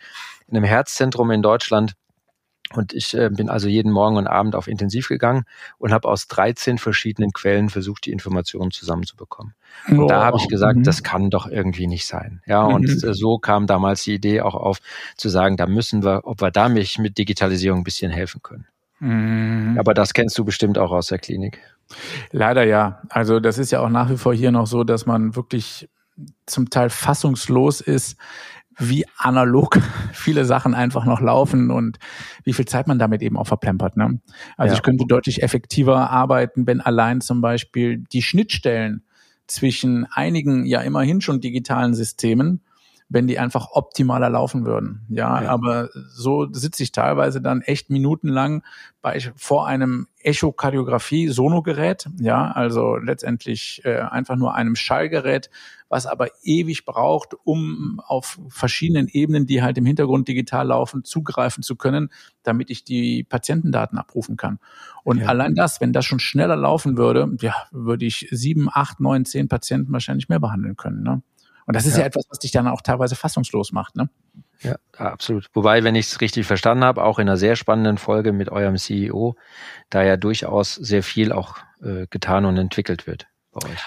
in 0.46 0.56
einem 0.56 0.64
Herzzentrum 0.64 1.30
in 1.30 1.42
Deutschland 1.42 1.94
und 2.74 2.92
ich 2.92 3.14
äh, 3.14 3.30
bin 3.30 3.48
also 3.48 3.68
jeden 3.68 3.90
Morgen 3.90 4.16
und 4.16 4.26
Abend 4.26 4.54
auf 4.54 4.68
Intensiv 4.68 5.08
gegangen 5.08 5.44
und 5.78 5.92
habe 5.92 6.08
aus 6.08 6.28
13 6.28 6.78
verschiedenen 6.78 7.32
Quellen 7.32 7.68
versucht, 7.68 8.06
die 8.06 8.12
Informationen 8.12 8.70
zusammenzubekommen. 8.70 9.54
Und 9.88 10.00
oh. 10.00 10.06
da 10.06 10.24
habe 10.24 10.38
ich 10.38 10.48
gesagt, 10.48 10.78
mhm. 10.78 10.82
das 10.84 11.02
kann 11.02 11.30
doch 11.30 11.46
irgendwie 11.46 11.86
nicht 11.86 12.06
sein. 12.06 12.42
Ja, 12.46 12.62
und 12.62 12.82
mhm. 12.82 13.08
Äh, 13.08 13.14
so 13.14 13.38
kam 13.38 13.66
damals 13.66 14.04
die 14.04 14.14
Idee 14.14 14.40
auch 14.40 14.54
auf, 14.54 14.78
zu 15.16 15.28
sagen, 15.28 15.56
da 15.56 15.66
müssen 15.66 16.04
wir, 16.04 16.22
ob 16.24 16.40
wir 16.40 16.50
da 16.50 16.68
mich 16.68 16.98
mit 16.98 17.18
Digitalisierung 17.18 17.80
ein 17.80 17.84
bisschen 17.84 18.12
helfen 18.12 18.40
können. 18.42 18.66
Mhm. 19.00 19.76
Aber 19.78 19.94
das 19.94 20.12
kennst 20.12 20.38
du 20.38 20.44
bestimmt 20.44 20.78
auch 20.78 20.92
aus 20.92 21.08
der 21.08 21.18
Klinik. 21.18 21.58
Leider 22.30 22.64
ja. 22.64 23.00
Also 23.08 23.40
das 23.40 23.58
ist 23.58 23.72
ja 23.72 23.80
auch 23.80 23.88
nach 23.88 24.10
wie 24.10 24.16
vor 24.16 24.34
hier 24.34 24.52
noch 24.52 24.66
so, 24.66 24.84
dass 24.84 25.06
man 25.06 25.34
wirklich 25.34 25.88
zum 26.46 26.70
Teil 26.70 26.90
fassungslos 26.90 27.80
ist, 27.80 28.16
wie 28.78 29.04
analog 29.16 29.78
viele 30.12 30.44
Sachen 30.44 30.74
einfach 30.74 31.04
noch 31.04 31.20
laufen 31.20 31.70
und 31.70 31.98
wie 32.44 32.52
viel 32.52 32.64
Zeit 32.64 32.86
man 32.86 32.98
damit 32.98 33.22
eben 33.22 33.36
auch 33.36 33.46
verplempert. 33.46 33.96
Ne? 33.96 34.20
Also 34.56 34.72
ja. 34.72 34.78
ich 34.78 34.82
könnte 34.82 35.04
deutlich 35.06 35.42
effektiver 35.42 36.10
arbeiten, 36.10 36.66
wenn 36.66 36.80
allein 36.80 37.20
zum 37.20 37.40
Beispiel 37.40 37.98
die 37.98 38.22
Schnittstellen 38.22 39.04
zwischen 39.46 40.06
einigen 40.12 40.64
ja 40.64 40.80
immerhin 40.80 41.20
schon 41.20 41.40
digitalen 41.40 41.94
Systemen 41.94 42.62
wenn 43.10 43.26
die 43.26 43.38
einfach 43.40 43.72
optimaler 43.72 44.30
laufen 44.30 44.64
würden. 44.64 45.04
Ja, 45.08 45.42
ja. 45.42 45.50
aber 45.50 45.90
so 46.10 46.46
sitze 46.52 46.84
ich 46.84 46.92
teilweise 46.92 47.42
dann 47.42 47.60
echt 47.60 47.90
minutenlang 47.90 48.62
bei, 49.02 49.18
vor 49.34 49.66
einem 49.66 50.06
Echokardiographie-Sonogerät, 50.22 52.08
ja, 52.20 52.52
also 52.52 52.96
letztendlich 52.96 53.82
äh, 53.84 53.98
einfach 53.98 54.36
nur 54.36 54.54
einem 54.54 54.76
Schallgerät, 54.76 55.50
was 55.88 56.06
aber 56.06 56.28
ewig 56.44 56.84
braucht, 56.84 57.34
um 57.42 58.00
auf 58.06 58.38
verschiedenen 58.48 59.08
Ebenen, 59.08 59.44
die 59.44 59.60
halt 59.60 59.76
im 59.76 59.86
Hintergrund 59.86 60.28
digital 60.28 60.68
laufen, 60.68 61.02
zugreifen 61.02 61.64
zu 61.64 61.74
können, 61.74 62.10
damit 62.44 62.70
ich 62.70 62.84
die 62.84 63.24
Patientendaten 63.24 63.98
abrufen 63.98 64.36
kann. 64.36 64.60
Und 65.02 65.18
ja. 65.18 65.26
allein 65.26 65.56
das, 65.56 65.80
wenn 65.80 65.92
das 65.92 66.04
schon 66.04 66.20
schneller 66.20 66.56
laufen 66.56 66.96
würde, 66.96 67.36
ja, 67.40 67.54
würde 67.72 68.04
ich 68.04 68.28
sieben, 68.30 68.68
acht, 68.70 69.00
neun, 69.00 69.24
zehn 69.24 69.48
Patienten 69.48 69.92
wahrscheinlich 69.92 70.28
mehr 70.28 70.38
behandeln 70.38 70.76
können. 70.76 71.02
Ne? 71.02 71.22
Und 71.70 71.76
das 71.76 71.86
ist 71.86 71.94
ja. 71.94 72.00
ja 72.00 72.06
etwas, 72.06 72.24
was 72.28 72.40
dich 72.40 72.50
dann 72.50 72.66
auch 72.66 72.80
teilweise 72.82 73.14
fassungslos 73.14 73.70
macht, 73.70 73.94
ne? 73.94 74.10
Ja, 74.60 74.74
absolut. 74.98 75.46
Wobei, 75.54 75.84
wenn 75.84 75.94
ich 75.94 76.06
es 76.06 76.20
richtig 76.20 76.48
verstanden 76.48 76.82
habe, 76.82 77.04
auch 77.04 77.20
in 77.20 77.28
einer 77.28 77.36
sehr 77.36 77.54
spannenden 77.54 77.96
Folge 77.96 78.32
mit 78.32 78.48
eurem 78.50 78.76
CEO, 78.76 79.36
da 79.88 80.02
ja 80.02 80.16
durchaus 80.16 80.74
sehr 80.74 81.04
viel 81.04 81.30
auch 81.30 81.58
äh, 81.80 82.08
getan 82.10 82.44
und 82.44 82.56
entwickelt 82.56 83.06
wird. 83.06 83.28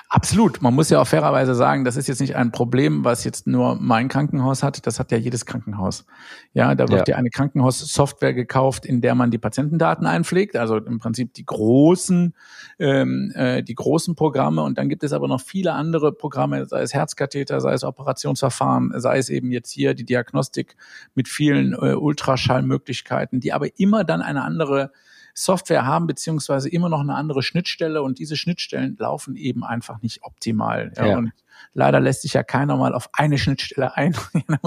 Absolut. 0.09 0.61
Man 0.61 0.73
muss 0.73 0.89
ja 0.89 1.01
auch 1.01 1.07
fairerweise 1.07 1.55
sagen, 1.55 1.85
das 1.85 1.95
ist 1.95 2.07
jetzt 2.07 2.19
nicht 2.19 2.35
ein 2.35 2.51
Problem, 2.51 3.05
was 3.05 3.23
jetzt 3.23 3.47
nur 3.47 3.75
mein 3.75 4.09
Krankenhaus 4.09 4.61
hat. 4.61 4.85
Das 4.85 4.99
hat 4.99 5.11
ja 5.13 5.17
jedes 5.17 5.45
Krankenhaus. 5.45 6.05
Ja, 6.53 6.75
da 6.75 6.89
wird 6.89 7.07
ja, 7.07 7.13
ja 7.13 7.17
eine 7.17 7.29
Krankenhaussoftware 7.29 8.33
gekauft, 8.33 8.85
in 8.85 8.99
der 8.99 9.15
man 9.15 9.31
die 9.31 9.37
Patientendaten 9.37 10.05
einpflegt. 10.05 10.57
Also 10.57 10.77
im 10.77 10.99
Prinzip 10.99 11.33
die 11.33 11.45
großen, 11.45 12.35
ähm, 12.77 13.31
äh, 13.35 13.63
die 13.63 13.75
großen 13.75 14.15
Programme. 14.15 14.63
Und 14.63 14.77
dann 14.77 14.89
gibt 14.89 15.03
es 15.03 15.13
aber 15.13 15.29
noch 15.29 15.39
viele 15.39 15.71
andere 15.71 16.11
Programme, 16.11 16.65
sei 16.65 16.81
es 16.81 16.93
Herzkatheter, 16.93 17.61
sei 17.61 17.71
es 17.71 17.85
Operationsverfahren, 17.85 18.91
sei 18.99 19.17
es 19.17 19.29
eben 19.29 19.49
jetzt 19.51 19.71
hier 19.71 19.93
die 19.93 20.05
Diagnostik 20.05 20.75
mit 21.15 21.29
vielen 21.29 21.71
äh, 21.71 21.95
Ultraschallmöglichkeiten, 21.95 23.39
die 23.39 23.53
aber 23.53 23.79
immer 23.79 24.03
dann 24.03 24.21
eine 24.21 24.43
andere 24.43 24.91
Software 25.33 25.85
haben, 25.85 26.07
beziehungsweise 26.07 26.69
immer 26.69 26.89
noch 26.89 26.99
eine 26.99 27.15
andere 27.15 27.41
Schnittstelle 27.41 28.01
und 28.03 28.19
diese 28.19 28.35
Schnittstellen 28.35 28.95
laufen 28.99 29.35
eben 29.35 29.63
einfach 29.63 30.01
nicht 30.01 30.23
optimal. 30.23 30.91
Ja, 30.95 31.05
ja. 31.05 31.17
Und 31.17 31.31
leider 31.73 31.99
lässt 31.99 32.21
sich 32.21 32.33
ja 32.33 32.43
keiner 32.43 32.77
mal 32.77 32.93
auf 32.93 33.09
eine 33.13 33.37
Schnittstelle 33.37 33.95
ein. 33.95 34.15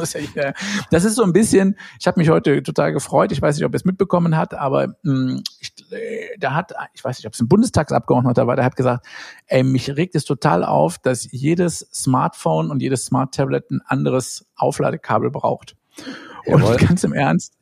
das 0.90 1.04
ist 1.04 1.14
so 1.14 1.22
ein 1.22 1.32
bisschen, 1.32 1.76
ich 2.00 2.06
habe 2.06 2.18
mich 2.18 2.30
heute 2.30 2.62
total 2.62 2.92
gefreut, 2.92 3.32
ich 3.32 3.40
weiß 3.40 3.56
nicht, 3.56 3.64
ob 3.64 3.72
er 3.72 3.76
es 3.76 3.84
mitbekommen 3.84 4.36
hat, 4.36 4.54
aber 4.54 4.88
mh, 5.02 5.12
hm, 5.12 5.42
ich, 5.60 5.72
äh, 5.92 6.36
da 6.38 6.54
hat, 6.54 6.72
ich 6.94 7.04
weiß 7.04 7.18
nicht, 7.18 7.26
ob 7.26 7.34
es 7.34 7.40
ein 7.40 7.48
Bundestagsabgeordneter 7.48 8.46
war, 8.46 8.56
der 8.56 8.64
hat 8.64 8.76
gesagt, 8.76 9.06
ey, 9.46 9.62
mich 9.62 9.96
regt 9.96 10.14
es 10.14 10.24
total 10.24 10.64
auf, 10.64 10.98
dass 10.98 11.30
jedes 11.30 11.88
Smartphone 11.92 12.70
und 12.70 12.82
jedes 12.82 13.04
Smart 13.06 13.34
Tablet 13.34 13.70
ein 13.70 13.82
anderes 13.86 14.46
Aufladekabel 14.56 15.30
braucht. 15.30 15.76
Und 16.46 16.60
Jawohl. 16.60 16.76
ganz 16.76 17.04
im 17.04 17.12
Ernst, 17.12 17.54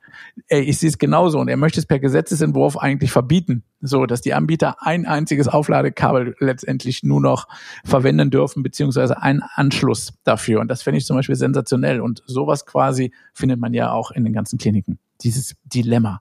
ey, 0.48 0.62
ich 0.62 0.78
sehe 0.78 0.88
es 0.88 0.98
genauso 0.98 1.38
und 1.38 1.48
er 1.48 1.56
möchte 1.56 1.80
es 1.80 1.86
per 1.86 1.98
Gesetzesentwurf 1.98 2.76
eigentlich 2.76 3.10
verbieten, 3.10 3.64
so 3.80 4.06
dass 4.06 4.20
die 4.20 4.34
Anbieter 4.34 4.76
ein 4.80 5.06
einziges 5.06 5.48
Aufladekabel 5.48 6.36
letztendlich 6.38 7.02
nur 7.02 7.20
noch 7.20 7.48
verwenden 7.84 8.30
dürfen, 8.30 8.62
beziehungsweise 8.62 9.20
einen 9.22 9.42
Anschluss 9.54 10.14
dafür. 10.24 10.60
Und 10.60 10.68
das 10.68 10.82
finde 10.82 10.98
ich 10.98 11.06
zum 11.06 11.16
Beispiel 11.16 11.36
sensationell. 11.36 12.00
Und 12.00 12.22
sowas 12.26 12.66
quasi 12.66 13.12
findet 13.32 13.60
man 13.60 13.74
ja 13.74 13.92
auch 13.92 14.10
in 14.10 14.24
den 14.24 14.32
ganzen 14.32 14.58
Kliniken. 14.58 14.98
Dieses 15.22 15.56
Dilemma. 15.64 16.20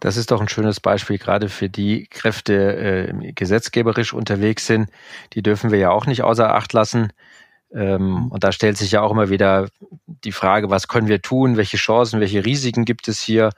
Das 0.00 0.16
ist 0.16 0.30
doch 0.30 0.40
ein 0.40 0.48
schönes 0.48 0.80
Beispiel, 0.80 1.18
gerade 1.18 1.48
für 1.48 1.68
die 1.68 2.06
Kräfte 2.06 2.76
äh, 2.76 3.32
gesetzgeberisch 3.32 4.12
unterwegs 4.12 4.66
sind. 4.66 4.90
Die 5.32 5.42
dürfen 5.42 5.70
wir 5.70 5.78
ja 5.78 5.90
auch 5.90 6.06
nicht 6.06 6.22
außer 6.22 6.54
Acht 6.54 6.72
lassen. 6.72 7.12
Ähm, 7.74 8.10
mhm. 8.10 8.26
und 8.28 8.44
da 8.44 8.52
stellt 8.52 8.76
sich 8.76 8.92
ja 8.92 9.02
auch 9.02 9.10
immer 9.10 9.30
wieder 9.30 9.68
die 10.06 10.32
Frage, 10.32 10.70
was 10.70 10.88
können 10.88 11.08
wir 11.08 11.22
tun, 11.22 11.56
welche 11.56 11.76
Chancen, 11.78 12.20
welche 12.20 12.44
Risiken 12.44 12.84
gibt 12.84 13.08
es 13.08 13.20
hier? 13.20 13.50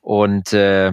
Und 0.00 0.52
äh, 0.52 0.92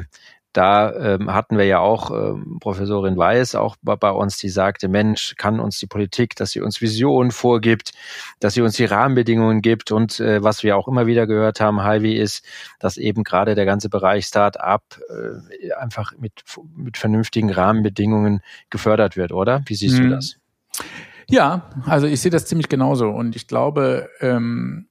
da 0.53 0.91
ähm, 0.93 1.31
hatten 1.31 1.57
wir 1.57 1.65
ja 1.65 1.79
auch 1.79 2.09
ähm, 2.09 2.57
Professorin 2.59 3.17
Weiß 3.17 3.53
auch 3.53 3.75
bei, 3.83 3.95
bei, 3.95 4.09
uns, 4.09 4.37
die 4.37 4.49
sagte, 4.49 4.87
Mensch, 4.87 5.35
kann 5.37 5.59
uns 5.59 5.77
die 5.77 5.85
Politik, 5.85 6.35
dass 6.35 6.51
sie 6.51 6.61
uns 6.61 6.81
Visionen 6.81 7.31
vorgibt, 7.31 7.91
dass 8.39 8.55
sie 8.55 8.61
uns 8.61 8.75
die 8.75 8.85
Rahmenbedingungen 8.85 9.61
gibt 9.61 9.91
und 9.91 10.19
äh, 10.19 10.43
was 10.43 10.63
wir 10.63 10.75
auch 10.75 10.87
immer 10.87 11.05
wieder 11.05 11.27
gehört 11.27 11.61
haben, 11.61 11.83
Heidi, 11.83 12.15
ist, 12.15 12.43
dass 12.79 12.97
eben 12.97 13.23
gerade 13.23 13.53
der 13.53 13.65
ganze 13.65 13.89
Bereich 13.89 14.25
Start-up 14.25 14.99
äh, 15.09 15.71
einfach 15.73 16.13
mit, 16.17 16.43
mit 16.75 16.97
vernünftigen 16.97 17.51
Rahmenbedingungen 17.51 18.41
gefördert 18.71 19.17
wird, 19.17 19.31
oder? 19.31 19.61
Wie 19.67 19.75
siehst 19.75 19.99
mhm. 19.99 20.03
du 20.03 20.09
das? 20.15 20.37
Ja, 21.29 21.69
also 21.85 22.07
ich 22.07 22.21
sehe 22.21 22.31
das 22.31 22.45
ziemlich 22.45 22.69
genauso 22.69 23.09
und 23.09 23.35
ich 23.35 23.47
glaube, 23.47 24.09
ähm, 24.19 24.89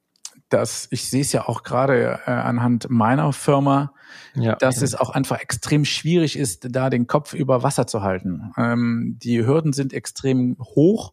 dass 0.49 0.89
ich 0.91 1.05
sehe 1.05 1.21
es 1.21 1.33
ja 1.33 1.47
auch 1.47 1.63
gerade 1.63 2.21
äh, 2.27 2.31
anhand 2.31 2.89
meiner 2.89 3.33
Firma, 3.33 3.93
ja, 4.35 4.55
dass 4.57 4.77
ja. 4.77 4.85
es 4.85 4.95
auch 4.95 5.11
einfach 5.11 5.41
extrem 5.41 5.85
schwierig 5.85 6.39
ist, 6.39 6.69
da 6.71 6.91
den 6.91 7.07
Kopf 7.07 7.35
über 7.35 7.63
Wasser 7.63 7.87
zu 7.87 8.03
halten. 8.03 8.53
Ähm, 8.57 9.19
die 9.23 9.45
Hürden 9.45 9.73
sind 9.73 9.93
extrem 9.93 10.57
hoch, 10.61 11.13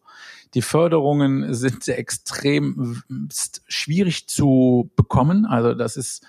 die 0.54 0.62
Förderungen 0.62 1.52
sind 1.52 1.86
extrem 1.88 3.02
schwierig 3.68 4.28
zu 4.28 4.90
bekommen. 4.96 5.44
Also 5.44 5.74
das 5.74 5.96
ist 5.96 6.24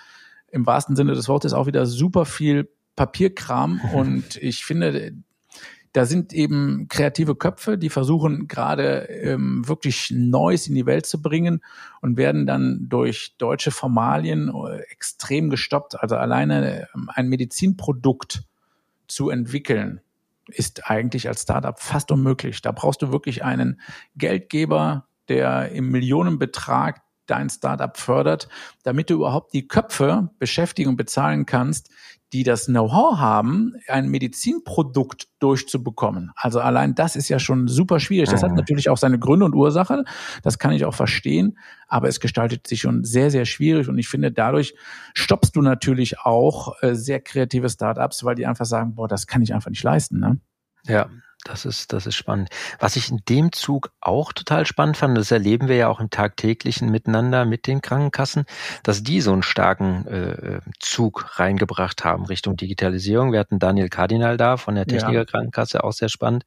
im 0.49 0.65
wahrsten 0.65 0.95
Sinne 0.95 1.13
des 1.13 1.29
Wortes 1.29 1.53
auch 1.53 1.67
wieder 1.67 1.85
super 1.85 2.25
viel 2.25 2.69
Papierkram 2.95 3.79
und 3.93 4.35
ich 4.37 4.65
finde, 4.65 5.13
da 5.97 6.05
sind 6.05 6.31
eben 6.31 6.87
kreative 6.89 7.35
Köpfe, 7.35 7.75
die 7.75 7.89
versuchen 7.89 8.47
gerade 8.47 9.09
ähm, 9.09 9.67
wirklich 9.67 10.11
Neues 10.11 10.67
in 10.67 10.75
die 10.75 10.85
Welt 10.85 11.07
zu 11.07 11.23
bringen 11.23 11.63
und 12.01 12.17
werden 12.17 12.45
dann 12.45 12.87
durch 12.87 13.33
deutsche 13.39 13.71
Formalien 13.71 14.49
äh, 14.49 14.81
extrem 14.91 15.49
gestoppt. 15.49 15.99
Also 15.99 16.15
alleine 16.15 16.87
ähm, 16.93 17.09
ein 17.11 17.29
Medizinprodukt 17.29 18.43
zu 19.07 19.31
entwickeln, 19.31 19.99
ist 20.49 20.87
eigentlich 20.87 21.27
als 21.27 21.41
Startup 21.41 21.79
fast 21.79 22.11
unmöglich. 22.11 22.61
Da 22.61 22.71
brauchst 22.73 23.01
du 23.01 23.11
wirklich 23.11 23.43
einen 23.43 23.81
Geldgeber, 24.15 25.07
der 25.29 25.71
im 25.71 25.89
Millionenbetrag 25.89 27.01
dein 27.27 27.49
Startup 27.49 27.95
fördert, 27.97 28.49
damit 28.83 29.09
du 29.09 29.15
überhaupt 29.15 29.53
die 29.53 29.67
Köpfe 29.67 30.29
beschäftigen 30.39 30.89
und 30.89 30.97
bezahlen 30.97 31.45
kannst, 31.45 31.89
die 32.33 32.43
das 32.43 32.65
Know-how 32.65 33.17
haben, 33.17 33.75
ein 33.87 34.09
Medizinprodukt 34.09 35.27
durchzubekommen. 35.39 36.31
Also 36.35 36.59
allein 36.59 36.93
das 36.93 37.15
ist 37.15 37.29
ja 37.29 37.39
schon 37.39 37.69
super 37.69 38.01
schwierig. 38.01 38.29
Das 38.29 38.43
hat 38.43 38.51
mhm. 38.51 38.57
natürlich 38.57 38.89
auch 38.89 38.97
seine 38.97 39.17
Gründe 39.17 39.45
und 39.45 39.55
Ursache. 39.55 40.03
Das 40.43 40.59
kann 40.59 40.73
ich 40.73 40.83
auch 40.83 40.93
verstehen. 40.93 41.57
Aber 41.87 42.09
es 42.09 42.19
gestaltet 42.19 42.67
sich 42.67 42.81
schon 42.81 43.05
sehr, 43.05 43.31
sehr 43.31 43.45
schwierig. 43.45 43.87
Und 43.87 43.97
ich 43.97 44.09
finde, 44.09 44.31
dadurch 44.31 44.75
stoppst 45.13 45.55
du 45.55 45.61
natürlich 45.61 46.19
auch 46.19 46.75
äh, 46.81 46.95
sehr 46.95 47.21
kreative 47.21 47.69
Startups, 47.69 48.25
weil 48.25 48.35
die 48.35 48.45
einfach 48.45 48.65
sagen, 48.65 48.95
boah, 48.95 49.07
das 49.07 49.25
kann 49.25 49.41
ich 49.41 49.53
einfach 49.53 49.69
nicht 49.69 49.83
leisten. 49.83 50.19
Ne? 50.19 50.39
Ja, 50.85 51.09
das 51.43 51.65
ist, 51.65 51.93
das 51.93 52.05
ist 52.05 52.15
spannend. 52.15 52.49
Was 52.79 52.95
ich 52.95 53.09
in 53.09 53.21
dem 53.29 53.51
Zug 53.51 53.91
auch 54.01 54.33
total 54.33 54.65
spannend 54.65 54.97
fand, 54.97 55.17
das 55.17 55.31
erleben 55.31 55.67
wir 55.67 55.75
ja 55.75 55.87
auch 55.87 55.99
im 55.99 56.09
tagtäglichen 56.09 56.89
Miteinander 56.89 57.45
mit 57.45 57.67
den 57.67 57.81
Krankenkassen, 57.81 58.45
dass 58.83 59.03
die 59.03 59.21
so 59.21 59.31
einen 59.33 59.43
starken 59.43 60.07
äh, 60.07 60.59
Zug 60.79 61.39
reingebracht 61.39 62.03
haben 62.03 62.25
Richtung 62.25 62.57
Digitalisierung. 62.57 63.31
Wir 63.31 63.39
hatten 63.39 63.59
Daniel 63.59 63.89
Kardinal 63.89 64.37
da 64.37 64.57
von 64.57 64.75
der 64.75 64.85
Techniker 64.85 65.25
Krankenkasse, 65.25 65.83
auch 65.83 65.93
sehr 65.93 66.09
spannend. 66.09 66.43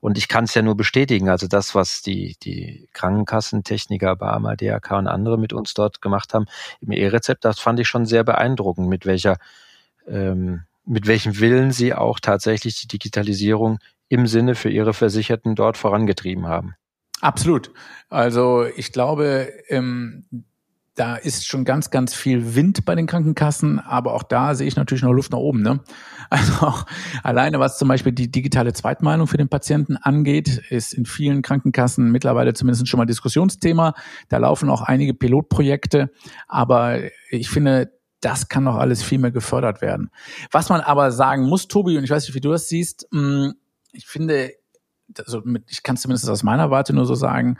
Und 0.00 0.18
ich 0.18 0.28
kann 0.28 0.44
es 0.44 0.54
ja 0.54 0.62
nur 0.62 0.76
bestätigen, 0.76 1.28
also 1.28 1.46
das, 1.46 1.74
was 1.74 2.02
die, 2.02 2.36
die 2.42 2.88
Krankenkassentechniker, 2.92 4.16
Barmer, 4.16 4.56
DRK 4.56 4.98
und 4.98 5.06
andere 5.06 5.38
mit 5.38 5.52
uns 5.52 5.74
dort 5.74 6.02
gemacht 6.02 6.34
haben 6.34 6.46
im 6.80 6.92
E-Rezept, 6.92 7.44
das 7.44 7.60
fand 7.60 7.80
ich 7.80 7.88
schon 7.88 8.04
sehr 8.04 8.24
beeindruckend, 8.24 8.88
mit 8.88 9.06
welcher 9.06 9.38
ähm, 10.06 10.64
mit 10.86 11.06
welchem 11.06 11.38
Willen 11.40 11.70
sie 11.70 11.94
auch 11.94 12.20
tatsächlich 12.20 12.80
die 12.80 12.88
Digitalisierung 12.88 13.78
im 14.08 14.26
Sinne 14.26 14.54
für 14.54 14.70
ihre 14.70 14.94
Versicherten 14.94 15.54
dort 15.54 15.76
vorangetrieben 15.76 16.46
haben. 16.46 16.74
Absolut. 17.20 17.70
Also 18.10 18.66
ich 18.76 18.92
glaube, 18.92 19.50
ähm, 19.68 20.26
da 20.94 21.16
ist 21.16 21.46
schon 21.46 21.64
ganz, 21.64 21.90
ganz 21.90 22.14
viel 22.14 22.54
Wind 22.54 22.84
bei 22.84 22.94
den 22.94 23.06
Krankenkassen, 23.06 23.80
aber 23.80 24.14
auch 24.14 24.22
da 24.22 24.54
sehe 24.54 24.68
ich 24.68 24.76
natürlich 24.76 25.02
noch 25.02 25.12
Luft 25.12 25.32
nach 25.32 25.38
oben. 25.38 25.62
Ne? 25.62 25.80
Also 26.30 26.66
auch 26.66 26.86
alleine, 27.22 27.60
was 27.60 27.78
zum 27.78 27.86
Beispiel 27.86 28.10
die 28.10 28.30
digitale 28.30 28.72
Zweitmeinung 28.72 29.26
für 29.26 29.36
den 29.36 29.48
Patienten 29.48 29.96
angeht, 29.98 30.62
ist 30.70 30.94
in 30.94 31.04
vielen 31.04 31.42
Krankenkassen 31.42 32.10
mittlerweile 32.10 32.54
zumindest 32.54 32.88
schon 32.88 32.98
mal 32.98 33.04
Diskussionsthema. 33.04 33.94
Da 34.30 34.38
laufen 34.38 34.70
auch 34.70 34.80
einige 34.80 35.14
Pilotprojekte, 35.14 36.10
aber 36.48 36.98
ich 37.30 37.50
finde, 37.50 37.92
das 38.24 38.48
kann 38.48 38.64
noch 38.64 38.76
alles 38.76 39.02
viel 39.02 39.18
mehr 39.18 39.30
gefördert 39.30 39.80
werden. 39.82 40.10
Was 40.50 40.68
man 40.68 40.80
aber 40.80 41.12
sagen 41.12 41.44
muss, 41.44 41.68
Tobi, 41.68 41.98
und 41.98 42.04
ich 42.04 42.10
weiß 42.10 42.26
nicht, 42.26 42.34
wie 42.34 42.40
du 42.40 42.50
das 42.50 42.68
siehst, 42.68 43.06
mm, 43.10 43.50
ich 43.92 44.06
finde, 44.06 44.52
also 45.18 45.42
mit, 45.44 45.64
ich 45.68 45.82
kann 45.82 45.96
es 45.96 46.02
zumindest 46.02 46.28
aus 46.28 46.42
meiner 46.42 46.70
Warte 46.70 46.94
nur 46.94 47.06
so 47.06 47.14
sagen, 47.14 47.58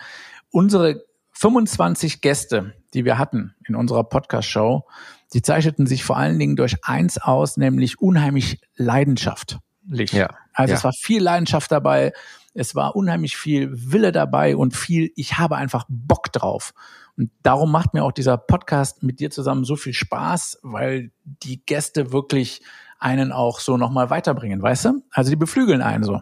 unsere 0.50 1.04
25 1.32 2.20
Gäste, 2.20 2.74
die 2.94 3.04
wir 3.04 3.18
hatten 3.18 3.54
in 3.66 3.74
unserer 3.74 4.04
Podcast-Show, 4.04 4.84
die 5.32 5.42
zeichneten 5.42 5.86
sich 5.86 6.04
vor 6.04 6.16
allen 6.16 6.38
Dingen 6.38 6.56
durch 6.56 6.76
eins 6.82 7.18
aus, 7.18 7.56
nämlich 7.56 8.00
unheimlich 8.00 8.60
leidenschaftlich. 8.76 10.12
Ja, 10.12 10.28
also 10.52 10.72
ja. 10.72 10.78
es 10.78 10.84
war 10.84 10.92
viel 10.92 11.22
Leidenschaft 11.22 11.70
dabei, 11.72 12.12
es 12.54 12.74
war 12.74 12.94
unheimlich 12.94 13.36
viel 13.36 13.68
Wille 13.72 14.12
dabei 14.12 14.56
und 14.56 14.76
viel, 14.76 15.10
ich 15.16 15.36
habe 15.38 15.56
einfach 15.56 15.84
Bock 15.88 16.32
drauf. 16.32 16.72
Und 17.16 17.30
darum 17.42 17.70
macht 17.70 17.94
mir 17.94 18.04
auch 18.04 18.12
dieser 18.12 18.36
Podcast 18.36 19.02
mit 19.02 19.20
dir 19.20 19.30
zusammen 19.30 19.64
so 19.64 19.76
viel 19.76 19.94
Spaß, 19.94 20.60
weil 20.62 21.12
die 21.24 21.64
Gäste 21.64 22.12
wirklich 22.12 22.62
einen 22.98 23.32
auch 23.32 23.60
so 23.60 23.76
nochmal 23.76 24.10
weiterbringen, 24.10 24.62
weißt 24.62 24.86
du? 24.86 25.02
Also 25.10 25.30
die 25.30 25.36
beflügeln 25.36 25.82
einen 25.82 26.04
so. 26.04 26.20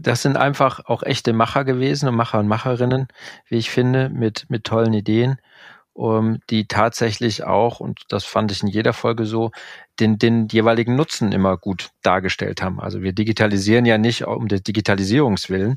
Das 0.00 0.22
sind 0.22 0.36
einfach 0.36 0.86
auch 0.86 1.02
echte 1.02 1.32
Macher 1.32 1.64
gewesen 1.64 2.08
und 2.08 2.16
Macher 2.16 2.38
und 2.38 2.48
Macherinnen, 2.48 3.08
wie 3.48 3.56
ich 3.56 3.70
finde, 3.70 4.08
mit, 4.08 4.46
mit 4.48 4.64
tollen 4.64 4.94
Ideen, 4.94 5.38
um, 5.92 6.38
die 6.48 6.66
tatsächlich 6.66 7.44
auch, 7.44 7.80
und 7.80 8.00
das 8.08 8.24
fand 8.24 8.50
ich 8.50 8.62
in 8.62 8.68
jeder 8.68 8.92
Folge 8.92 9.26
so, 9.26 9.50
den, 10.00 10.18
den 10.18 10.48
jeweiligen 10.48 10.96
Nutzen 10.96 11.32
immer 11.32 11.58
gut 11.58 11.90
dargestellt 12.02 12.62
haben. 12.62 12.80
Also 12.80 13.02
wir 13.02 13.12
digitalisieren 13.12 13.84
ja 13.84 13.98
nicht 13.98 14.24
um 14.26 14.48
des 14.48 14.62
Digitalisierungswillen, 14.62 15.76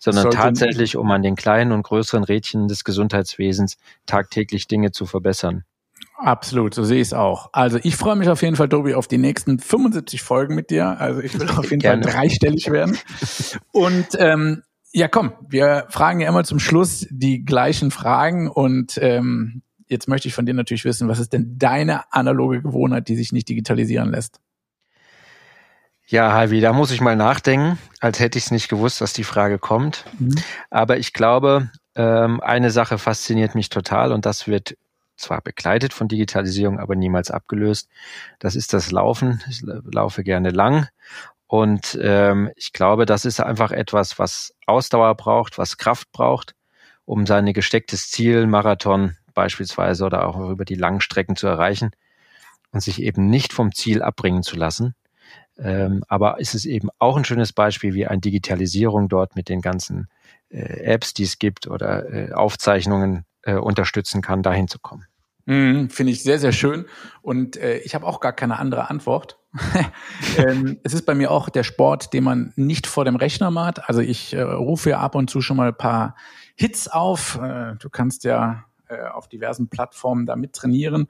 sondern 0.00 0.30
tatsächlich, 0.30 0.96
um 0.96 1.10
an 1.10 1.22
den 1.22 1.36
kleinen 1.36 1.70
und 1.70 1.82
größeren 1.84 2.24
Rädchen 2.24 2.66
des 2.66 2.82
Gesundheitswesens 2.82 3.76
tagtäglich 4.06 4.66
Dinge 4.66 4.90
zu 4.90 5.06
verbessern. 5.06 5.64
Absolut, 6.16 6.74
so 6.74 6.82
sehe 6.82 7.00
ich 7.00 7.08
es 7.08 7.14
auch. 7.14 7.50
Also 7.52 7.78
ich 7.82 7.96
freue 7.96 8.16
mich 8.16 8.28
auf 8.28 8.42
jeden 8.42 8.56
Fall, 8.56 8.68
Tobi, 8.68 8.94
auf 8.94 9.06
die 9.06 9.18
nächsten 9.18 9.58
75 9.58 10.22
Folgen 10.22 10.54
mit 10.54 10.70
dir. 10.70 11.00
Also 11.00 11.20
ich 11.20 11.38
will 11.38 11.48
auf 11.50 11.70
jeden 11.70 11.82
Fall 11.82 12.00
dreistellig 12.00 12.70
werden. 12.70 12.98
Und 13.72 14.08
ähm, 14.18 14.62
ja, 14.92 15.08
komm, 15.08 15.32
wir 15.48 15.86
fragen 15.88 16.20
ja 16.20 16.28
immer 16.28 16.44
zum 16.44 16.58
Schluss 16.58 17.06
die 17.10 17.44
gleichen 17.44 17.90
Fragen 17.90 18.50
und 18.50 18.98
ähm, 19.00 19.62
jetzt 19.86 20.08
möchte 20.08 20.26
ich 20.26 20.34
von 20.34 20.46
dir 20.46 20.54
natürlich 20.54 20.84
wissen, 20.84 21.06
was 21.08 21.20
ist 21.20 21.32
denn 21.32 21.58
deine 21.58 22.12
analoge 22.12 22.60
Gewohnheit, 22.60 23.08
die 23.08 23.14
sich 23.14 23.32
nicht 23.32 23.48
digitalisieren 23.48 24.10
lässt? 24.10 24.40
Ja, 26.10 26.32
Halvi, 26.32 26.60
da 26.60 26.72
muss 26.72 26.90
ich 26.90 27.00
mal 27.00 27.14
nachdenken, 27.14 27.78
als 28.00 28.18
hätte 28.18 28.36
ich 28.36 28.46
es 28.46 28.50
nicht 28.50 28.68
gewusst, 28.68 29.00
dass 29.00 29.12
die 29.12 29.22
Frage 29.22 29.60
kommt. 29.60 30.04
Mhm. 30.18 30.34
Aber 30.68 30.98
ich 30.98 31.12
glaube, 31.12 31.70
ähm, 31.94 32.40
eine 32.40 32.72
Sache 32.72 32.98
fasziniert 32.98 33.54
mich 33.54 33.68
total 33.68 34.10
und 34.10 34.26
das 34.26 34.48
wird 34.48 34.76
zwar 35.16 35.40
begleitet 35.40 35.92
von 35.92 36.08
Digitalisierung, 36.08 36.80
aber 36.80 36.96
niemals 36.96 37.30
abgelöst. 37.30 37.88
Das 38.40 38.56
ist 38.56 38.72
das 38.72 38.90
Laufen. 38.90 39.40
Ich 39.48 39.62
laufe 39.62 40.24
gerne 40.24 40.50
lang. 40.50 40.88
Und 41.46 41.96
ähm, 42.02 42.50
ich 42.56 42.72
glaube, 42.72 43.06
das 43.06 43.24
ist 43.24 43.38
einfach 43.38 43.70
etwas, 43.70 44.18
was 44.18 44.52
Ausdauer 44.66 45.14
braucht, 45.14 45.58
was 45.58 45.76
Kraft 45.76 46.10
braucht, 46.10 46.56
um 47.04 47.24
sein 47.24 47.52
gestecktes 47.52 48.10
Ziel, 48.10 48.48
Marathon 48.48 49.16
beispielsweise 49.32 50.04
oder 50.04 50.26
auch 50.26 50.50
über 50.50 50.64
die 50.64 50.74
langen 50.74 51.00
Strecken 51.00 51.36
zu 51.36 51.46
erreichen 51.46 51.92
und 52.72 52.80
sich 52.80 53.00
eben 53.00 53.26
nicht 53.26 53.52
vom 53.52 53.72
Ziel 53.72 54.02
abbringen 54.02 54.42
zu 54.42 54.56
lassen. 54.56 54.96
Ähm, 55.62 56.02
aber 56.08 56.36
es 56.40 56.54
ist 56.54 56.64
eben 56.64 56.88
auch 56.98 57.16
ein 57.16 57.24
schönes 57.24 57.52
Beispiel, 57.52 57.94
wie 57.94 58.06
eine 58.06 58.20
Digitalisierung 58.20 59.08
dort 59.08 59.36
mit 59.36 59.48
den 59.48 59.60
ganzen 59.60 60.08
äh, 60.48 60.84
Apps, 60.84 61.12
die 61.14 61.24
es 61.24 61.38
gibt 61.38 61.66
oder 61.66 62.10
äh, 62.12 62.32
Aufzeichnungen 62.32 63.24
äh, 63.42 63.54
unterstützen 63.54 64.22
kann, 64.22 64.42
dahin 64.42 64.68
zu 64.68 64.78
kommen. 64.78 65.06
Mhm, 65.46 65.90
Finde 65.90 66.12
ich 66.12 66.22
sehr, 66.22 66.38
sehr 66.38 66.52
schön. 66.52 66.86
Und 67.22 67.56
äh, 67.56 67.78
ich 67.78 67.94
habe 67.94 68.06
auch 68.06 68.20
gar 68.20 68.32
keine 68.32 68.58
andere 68.58 68.88
Antwort. 68.88 69.38
ähm, 70.38 70.78
es 70.84 70.94
ist 70.94 71.06
bei 71.06 71.14
mir 71.14 71.30
auch 71.30 71.48
der 71.48 71.64
Sport, 71.64 72.12
den 72.12 72.24
man 72.24 72.52
nicht 72.56 72.86
vor 72.86 73.04
dem 73.04 73.16
Rechner 73.16 73.50
macht. 73.50 73.88
Also 73.88 74.00
ich 74.00 74.32
äh, 74.32 74.42
rufe 74.42 74.90
ja 74.90 75.00
ab 75.00 75.14
und 75.14 75.28
zu 75.28 75.40
schon 75.40 75.56
mal 75.56 75.68
ein 75.68 75.76
paar 75.76 76.14
Hits 76.54 76.88
auf. 76.88 77.38
Äh, 77.42 77.74
du 77.78 77.90
kannst 77.90 78.24
ja 78.24 78.64
äh, 78.88 79.02
auf 79.08 79.28
diversen 79.28 79.68
Plattformen 79.68 80.26
da 80.26 80.36
mit 80.36 80.52
trainieren. 80.52 81.08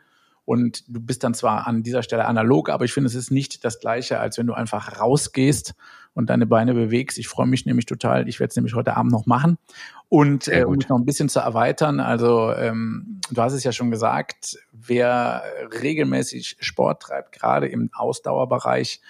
Und 0.51 0.83
du 0.89 0.99
bist 0.99 1.23
dann 1.23 1.33
zwar 1.33 1.69
an 1.69 1.85
dieser 1.85 2.03
Stelle 2.03 2.25
analog, 2.25 2.71
aber 2.71 2.85
ich 2.85 2.93
finde, 2.93 3.07
es 3.07 3.15
ist 3.15 3.31
nicht 3.31 3.65
das 3.65 3.79
Gleiche, 3.79 4.19
als 4.19 4.37
wenn 4.37 4.49
du 4.49 4.53
einfach 4.53 5.01
rausgehst 5.01 5.75
und 6.13 6.29
deine 6.29 6.45
Beine 6.45 6.75
bewegst. 6.75 7.19
Ich 7.19 7.29
freue 7.29 7.47
mich 7.47 7.67
nämlich 7.67 7.87
total. 7.87 8.29
Ich 8.29 8.41
werde 8.41 8.51
es 8.51 8.57
nämlich 8.57 8.75
heute 8.75 8.97
Abend 8.97 9.13
noch 9.13 9.27
machen. 9.27 9.59
Und 10.09 10.49
äh, 10.49 10.65
um 10.65 10.75
mich 10.75 10.89
noch 10.89 10.99
ein 10.99 11.05
bisschen 11.05 11.29
zu 11.29 11.39
erweitern, 11.39 12.01
also 12.01 12.53
ähm, 12.53 13.21
du 13.31 13.41
hast 13.41 13.53
es 13.53 13.63
ja 13.63 13.71
schon 13.71 13.93
gesagt, 13.93 14.59
wer 14.73 15.45
regelmäßig 15.81 16.57
Sport 16.59 17.03
treibt, 17.03 17.31
gerade 17.31 17.69
im 17.69 17.89
Ausdauerbereich, 17.93 19.01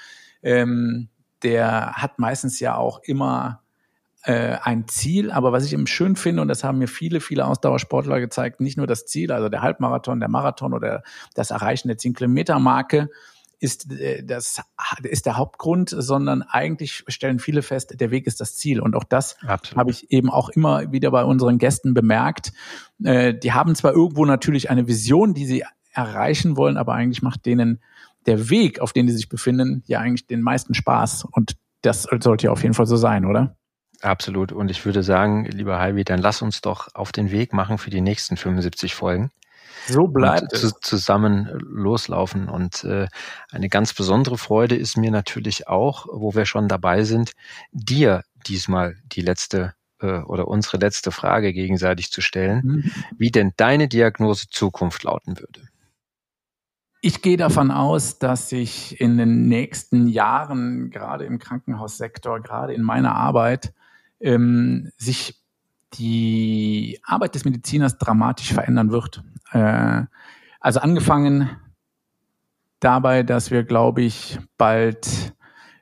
ähm, 0.43 1.09
der 1.43 1.95
hat 1.95 2.19
meistens 2.19 2.61
ja 2.61 2.77
auch 2.77 3.01
immer 3.03 3.63
äh, 4.25 4.57
ein 4.63 4.87
Ziel, 4.89 5.31
aber 5.31 5.53
was 5.53 5.65
ich 5.65 5.73
eben 5.73 5.87
schön 5.87 6.17
finde, 6.17 6.43
und 6.43 6.49
das 6.49 6.65
haben 6.65 6.79
mir 6.79 6.89
viele, 6.89 7.21
viele 7.21 7.47
Ausdauersportler 7.47 8.21
gezeigt, 8.21 8.61
nicht 8.61 8.77
nur 8.77 8.87
das 8.87 9.07
Ziel, 9.07 9.33
also 9.33 9.49
der 9.49 9.63
Halbmarathon, 9.63 10.21
der 10.21 10.29
Marathon 10.29 10.75
oder 10.75 11.03
das 11.35 11.51
Erreichen 11.51 11.89
der 11.89 11.97
10-Kilometer-Marke, 11.97 13.09
ist 13.61 13.93
äh, 13.93 14.25
das 14.25 14.63
ist 15.03 15.27
der 15.27 15.37
Hauptgrund, 15.37 15.95
sondern 15.97 16.43
eigentlich 16.43 17.05
stellen 17.09 17.39
viele 17.39 17.63
fest, 17.63 18.01
der 18.01 18.11
Weg 18.11 18.27
ist 18.27 18.41
das 18.41 18.57
Ziel. 18.57 18.81
Und 18.81 18.97
auch 18.97 19.05
das 19.05 19.37
habe 19.43 19.91
ich 19.91 20.11
eben 20.11 20.31
auch 20.31 20.49
immer 20.49 20.91
wieder 20.93 21.11
bei 21.11 21.25
unseren 21.25 21.59
Gästen 21.59 21.95
bemerkt. 21.95 22.53
Äh, 23.05 23.35
die 23.35 23.53
haben 23.53 23.75
zwar 23.75 23.93
irgendwo 23.93 24.25
natürlich 24.25 24.71
eine 24.71 24.87
Vision, 24.87 25.35
die 25.35 25.47
sie 25.47 25.65
erreichen 25.93 26.57
wollen, 26.57 26.77
aber 26.77 26.95
eigentlich 26.95 27.23
macht 27.23 27.47
denen 27.47 27.81
der 28.27 28.51
Weg, 28.51 28.81
auf 28.81 28.93
dem 28.93 29.09
sie 29.09 29.15
sich 29.15 29.29
befinden, 29.29 29.83
ja 29.87 30.01
eigentlich 30.01 30.27
den 30.27 30.43
meisten 30.43 30.75
Spaß. 30.75 31.27
Und 31.31 31.57
das 31.83 32.03
sollte 32.03 32.47
ja 32.47 32.53
auf 32.53 32.63
jeden 32.63 32.75
Fall 32.75 32.87
so 32.87 32.97
sein, 32.97 33.25
oder? 33.25 33.57
Absolut. 34.03 34.53
Und 34.53 34.71
ich 34.71 34.85
würde 34.85 35.03
sagen, 35.03 35.45
lieber 35.45 35.79
Heidi, 35.79 36.05
dann 36.05 36.21
lass 36.21 36.43
uns 36.43 36.61
doch 36.61 36.95
auf 36.95 37.13
den 37.13 37.31
Weg 37.31 37.53
machen 37.53 37.79
für 37.79 37.91
die 37.91 38.01
nächsten 38.01 38.37
75 38.37 38.95
Folgen. 38.95 39.31
So 39.87 40.07
bleibt 40.07 40.53
es. 40.53 40.75
zusammen 40.81 41.49
loslaufen. 41.61 42.49
Und 42.49 42.85
äh, 42.85 43.09
eine 43.51 43.69
ganz 43.69 43.95
besondere 43.95 44.39
Freude 44.39 44.77
ist 44.77 44.97
mir 44.97 45.11
natürlich 45.11 45.69
auch, 45.69 46.07
wo 46.11 46.35
wir 46.35 46.47
schon 46.47 46.69
dabei 46.69 47.05
sind, 47.05 47.33
dir 47.73 48.25
diesmal 48.47 48.97
die 49.05 49.23
letzte 49.23 49.75
äh, 50.01 50.21
oder 50.21 50.49
unsere 50.49 50.79
letzte 50.79 51.13
Frage 51.13 51.53
gegenseitig 51.53 52.11
zu 52.11 52.21
stellen, 52.21 52.63
mhm. 52.65 52.93
wie 53.17 53.31
denn 53.31 53.53
deine 53.57 53.89
Diagnose 53.89 54.49
Zukunft 54.49 55.03
lauten 55.03 55.39
würde. 55.39 55.69
Ich 57.03 57.23
gehe 57.23 57.39
davon 57.39 57.71
aus, 57.71 58.19
dass 58.19 58.51
sich 58.51 59.01
in 59.01 59.17
den 59.17 59.49
nächsten 59.49 60.07
Jahren, 60.07 60.91
gerade 60.91 61.25
im 61.25 61.39
Krankenhaussektor, 61.39 62.41
gerade 62.41 62.75
in 62.75 62.83
meiner 62.83 63.15
Arbeit, 63.15 63.73
ähm, 64.21 64.91
sich 64.97 65.41
die 65.95 67.01
Arbeit 67.05 67.35
des 67.35 67.45
Mediziners 67.45 67.99
dramatisch 67.99 68.53
verändern 68.53 68.91
wird. 68.91 69.23
Äh, 69.53 70.05
also 70.61 70.81
angefangen 70.81 71.51
dabei, 72.81 73.23
dass 73.23 73.51
wir, 73.51 73.65
glaube 73.65 74.03
ich, 74.03 74.39
bald 74.57 75.35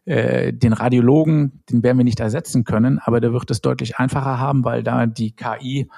äh, 0.04 0.52
den 0.52 0.72
Radiologen, 0.72 1.62
den 1.70 1.82
werden 1.82 1.98
wir 1.98 2.04
nicht 2.04 2.20
ersetzen 2.20 2.64
können, 2.64 2.98
aber 2.98 3.20
der 3.20 3.32
wird 3.32 3.50
es 3.50 3.60
deutlich 3.60 3.98
einfacher 3.98 4.38
haben, 4.38 4.64
weil 4.64 4.82
da 4.82 5.06
die 5.06 5.32
KI 5.32 5.88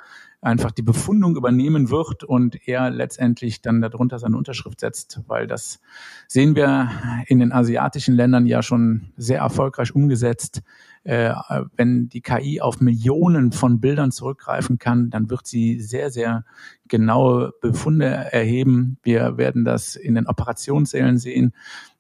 einfach 0.43 0.71
die 0.71 0.83
Befundung 0.83 1.37
übernehmen 1.37 1.91
wird 1.91 2.25
und 2.25 2.67
er 2.67 2.91
letztendlich 2.91 3.61
dann 3.61 3.81
darunter 3.81 4.19
seine 4.19 4.37
Unterschrift 4.37 4.81
setzt, 4.81 5.21
weil 5.27 5.47
das 5.47 5.81
sehen 6.27 6.57
wir 6.57 6.91
in 7.27 7.39
den 7.39 7.53
asiatischen 7.53 8.15
Ländern 8.15 8.47
ja 8.47 8.63
schon 8.63 9.13
sehr 9.17 9.41
erfolgreich 9.41 9.95
umgesetzt. 9.95 10.63
Äh, 11.03 11.35
wenn 11.77 12.09
die 12.11 12.21
KI 12.21 12.61
auf 12.61 12.81
Millionen 12.81 13.53
von 13.53 13.81
Bildern 13.81 14.13
zurückgreifen 14.13 14.79
kann, 14.79 15.09
dann 15.09 15.31
wird 15.31 15.47
sie 15.47 15.81
sehr, 15.81 16.11
sehr 16.11 16.45
genaue 16.89 17.53
Befunde 17.63 18.07
erheben. 18.07 18.99
Wir 19.03 19.39
werden 19.39 19.65
das 19.65 19.97
in 19.97 20.15
den 20.15 20.27
Operationssälen 20.27 21.19
sehen. 21.19 21.55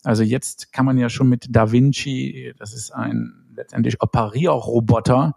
Also 0.04 0.22
jetzt 0.22 0.72
kann 0.72 0.84
man 0.84 0.98
ja 0.98 1.08
schon 1.08 1.28
mit 1.30 1.46
Da 1.50 1.72
Vinci, 1.72 2.52
das 2.58 2.74
ist 2.74 2.90
ein 2.90 3.32
letztendlich 3.54 4.02
Operierroboter, 4.02 5.34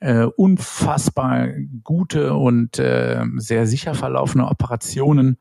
äh, 0.00 0.24
unfassbar 0.24 1.48
gute 1.82 2.34
und 2.34 2.78
äh, 2.78 3.24
sehr 3.36 3.66
sicher 3.66 3.94
verlaufende 3.94 4.46
Operationen 4.46 5.38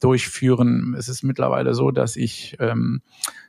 durchführen. 0.00 0.94
Es 0.98 1.08
ist 1.08 1.22
mittlerweile 1.22 1.74
so, 1.74 1.90
dass 1.90 2.16
ich 2.16 2.56
ähm, 2.58 3.02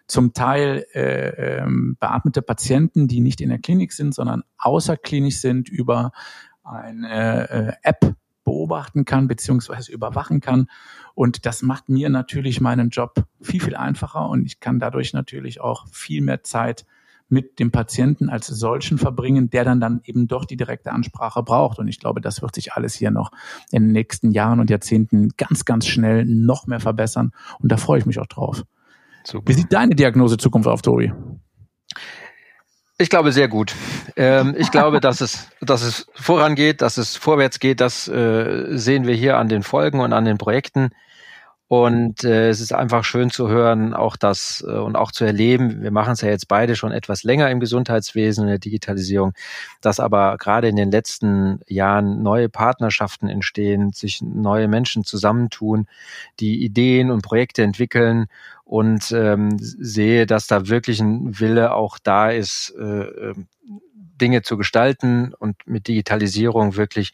zum 0.08 0.34
Teil 0.34 0.86
äh, 0.94 1.60
ähm, 1.60 1.98
beatmete 2.00 2.42
Patienten, 2.42 3.08
die 3.08 3.22
nicht 3.22 3.42
in 3.42 3.50
der 3.50 3.60
Klinik 3.60 3.94
sind, 3.94 4.14
sondern 4.14 4.44
außerklinisch 4.58 5.38
sind, 5.38 5.70
über 5.70 6.12
eine 6.64 7.50
äh, 7.50 7.74
App 7.84 8.16
beobachten 8.44 9.06
kann 9.06 9.28
beziehungsweise 9.28 9.92
überwachen 9.92 10.42
kann. 10.42 10.68
Und 11.14 11.46
das 11.46 11.62
macht 11.62 11.90
mir 11.90 12.10
natürlich 12.10 12.62
meinen 12.62 12.90
Job 12.90 13.24
viel, 13.42 13.62
viel 13.62 13.76
einfacher 13.76 14.28
und 14.30 14.46
ich 14.46 14.60
kann 14.60 14.80
dadurch 14.80 15.14
natürlich 15.14 15.62
auch 15.62 15.88
viel 15.90 16.22
mehr 16.22 16.44
Zeit 16.44 16.86
mit 17.32 17.60
dem 17.60 17.72
Patienten 17.72 18.30
als 18.30 18.48
solchen 18.48 18.98
verbringen, 18.98 19.50
der 19.50 19.64
dann 19.64 19.80
dann 19.80 20.02
eben 20.04 20.28
doch 20.28 20.46
die 20.46 20.58
direkte 20.58 20.92
Ansprache 20.92 21.44
braucht. 21.44 21.80
Und 21.80 21.88
ich 21.88 22.00
glaube, 22.00 22.22
das 22.22 22.42
wird 22.42 22.56
sich 22.56 22.74
alles 22.74 22.94
hier 22.94 23.12
noch 23.12 23.32
in 23.72 23.84
den 23.84 23.92
nächsten 23.94 24.32
Jahren 24.32 24.60
und 24.60 24.70
Jahrzehnten 24.70 25.30
ganz, 25.38 25.66
ganz 25.66 25.88
schnell 25.88 26.26
noch 26.26 26.68
mehr 26.68 26.80
verbessern. 26.80 27.32
Und 27.60 27.72
da 27.72 27.78
freue 27.78 28.00
ich 28.00 28.06
mich 28.06 28.20
auch 28.20 28.28
drauf. 28.28 28.64
Super. 29.24 29.48
Wie 29.48 29.54
sieht 29.54 29.72
deine 29.72 29.96
Diagnose 29.96 30.38
Zukunft 30.38 30.68
auf, 30.68 30.82
Tobi? 30.82 31.14
Ich 32.98 33.10
glaube 33.10 33.32
sehr 33.32 33.48
gut. 33.48 33.74
Ähm, 34.16 34.54
ich 34.58 34.70
glaube, 34.70 35.00
dass 35.00 35.22
es, 35.22 35.50
dass 35.60 35.82
es 35.82 36.08
vorangeht, 36.14 36.82
dass 36.82 36.98
es 36.98 37.16
vorwärts 37.16 37.60
geht. 37.60 37.82
Das 37.82 38.08
äh, 38.08 38.78
sehen 38.78 39.08
wir 39.08 39.16
hier 39.16 39.38
an 39.38 39.48
den 39.48 39.64
Folgen 39.64 40.02
und 40.02 40.14
an 40.14 40.26
den 40.26 40.38
Projekten. 40.38 40.90
Und 41.72 42.26
äh, 42.26 42.50
es 42.50 42.60
ist 42.60 42.74
einfach 42.74 43.06
schön 43.06 43.30
zu 43.30 43.48
hören, 43.48 43.94
auch 43.94 44.18
das 44.18 44.62
äh, 44.68 44.72
und 44.72 44.98
auch 44.98 45.14
zu 45.14 45.24
erleben. 45.24 45.82
Wir 45.82 45.92
machen 45.92 46.12
es 46.12 46.20
ja 46.20 46.28
jetzt 46.28 46.50
beide 46.50 46.76
schon 46.76 46.92
etwas 46.92 47.24
länger 47.24 47.50
im 47.50 47.62
Gesundheitswesen, 47.62 48.44
in 48.44 48.50
der 48.50 48.60
Digitalisierung, 48.60 49.32
dass 49.80 50.02
aber 50.02 50.36
gerade 50.36 50.68
in 50.68 50.76
den 50.76 50.92
letzten 50.92 51.62
Jahren 51.68 52.24
neue 52.24 52.50
Partnerschaften 52.50 53.30
entstehen, 53.30 53.94
sich 53.94 54.22
neue 54.22 54.68
Menschen 54.68 55.06
zusammentun, 55.06 55.88
die 56.42 56.62
Ideen 56.62 57.10
und 57.10 57.22
Projekte 57.22 57.64
entwickeln 57.64 58.26
und 58.66 59.14
ähm, 59.14 59.58
sehe, 59.58 60.26
dass 60.26 60.48
da 60.48 60.68
wirklich 60.68 61.00
ein 61.00 61.40
Wille 61.40 61.74
auch 61.74 62.00
da 62.00 62.32
ist, 62.32 62.76
äh, 62.78 62.84
ähm, 62.84 63.48
Dinge 64.20 64.42
zu 64.42 64.58
gestalten 64.58 65.34
und 65.40 65.56
mit 65.66 65.88
Digitalisierung 65.88 66.76
wirklich 66.76 67.14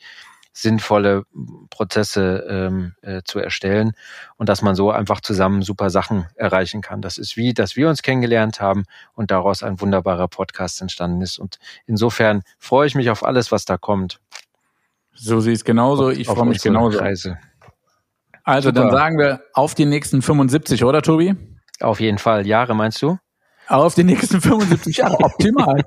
sinnvolle 0.60 1.24
Prozesse 1.70 2.44
ähm, 2.50 2.96
äh, 3.04 3.22
zu 3.24 3.38
erstellen 3.38 3.92
und 4.38 4.50
dass 4.50 4.64
man 4.64 4.74
so 4.74 4.90
einfach 4.90 5.22
zusammen 5.22 5.62
super 5.62 5.92
Sachen 5.92 6.26
erreichen 6.36 6.82
kann. 6.82 7.00
Das 7.00 7.20
ist 7.20 7.38
wie, 7.38 7.54
dass 7.54 7.76
wir 7.76 7.88
uns 7.90 8.02
kennengelernt 8.02 8.60
haben 8.60 8.86
und 9.14 9.30
daraus 9.30 9.62
ein 9.62 9.80
wunderbarer 9.80 10.28
Podcast 10.28 10.82
entstanden 10.82 11.22
ist. 11.22 11.38
Und 11.38 11.60
insofern 11.86 12.42
freue 12.58 12.88
ich 12.88 12.96
mich 12.96 13.12
auf 13.12 13.24
alles, 13.24 13.52
was 13.52 13.66
da 13.66 13.78
kommt. 13.78 14.20
So 15.14 15.38
ich 15.40 15.48
es 15.48 15.64
genauso. 15.64 16.10
Ich 16.10 16.26
freue 16.26 16.48
mich 16.48 16.62
genauso. 16.62 16.98
Reise. 16.98 17.38
Also 18.44 18.70
super. 18.70 18.82
dann 18.82 18.92
sagen 18.92 19.20
wir 19.20 19.42
auf 19.54 19.76
die 19.76 19.86
nächsten 19.86 20.24
75, 20.24 20.84
oder 20.84 21.04
Tobi? 21.04 21.36
Auf 21.82 22.00
jeden 22.00 22.18
Fall. 22.18 22.48
Jahre 22.48 22.76
meinst 22.76 23.00
du? 23.04 23.20
Auf 23.68 23.96
die 23.96 24.04
nächsten 24.04 24.42
75 24.42 24.98
Jahre 24.98 25.20
optimal. 25.20 25.84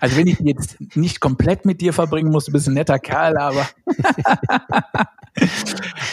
also 0.00 0.16
wenn 0.16 0.26
ich 0.26 0.38
jetzt 0.40 0.76
nicht 0.96 1.20
komplett 1.20 1.64
mit 1.64 1.80
dir 1.80 1.92
verbringen 1.92 2.30
muss, 2.30 2.46
du 2.46 2.52
bist 2.52 2.68
ein 2.68 2.74
netter 2.74 2.98
Kerl, 2.98 3.36
aber 3.36 3.66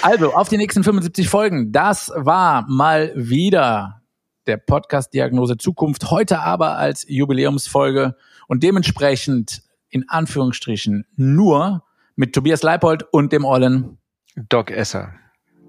also 0.01 0.33
auf 0.33 0.49
die 0.49 0.57
nächsten 0.57 0.83
75 0.83 1.29
Folgen. 1.29 1.71
Das 1.71 2.11
war 2.15 2.65
mal 2.67 3.11
wieder 3.15 4.01
der 4.47 4.57
Podcast 4.57 5.13
Diagnose 5.13 5.57
Zukunft. 5.57 6.11
Heute 6.11 6.39
aber 6.39 6.77
als 6.77 7.05
Jubiläumsfolge 7.07 8.15
und 8.47 8.63
dementsprechend 8.63 9.63
in 9.89 10.07
Anführungsstrichen 10.09 11.05
nur 11.15 11.83
mit 12.15 12.33
Tobias 12.33 12.63
Leipold 12.63 13.03
und 13.11 13.31
dem 13.31 13.45
Ollen 13.45 13.97
Doc 14.35 14.71
Esser. 14.71 15.13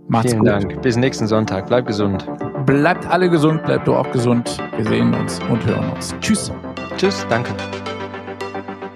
Macht's 0.08 0.30
Vielen 0.30 0.44
gut. 0.44 0.48
Dank. 0.48 0.82
Bis 0.82 0.96
nächsten 0.96 1.26
Sonntag. 1.26 1.66
Bleib 1.66 1.86
gesund. 1.86 2.26
Bleibt 2.64 3.06
alle 3.06 3.28
gesund, 3.30 3.64
bleibt 3.64 3.86
du 3.86 3.94
auch 3.94 4.10
gesund. 4.12 4.58
Wir 4.76 4.84
sehen 4.86 5.14
uns 5.14 5.40
und 5.50 5.64
hören 5.66 5.90
uns. 5.92 6.14
Tschüss. 6.20 6.52
Tschüss, 6.96 7.26
danke. 7.28 7.50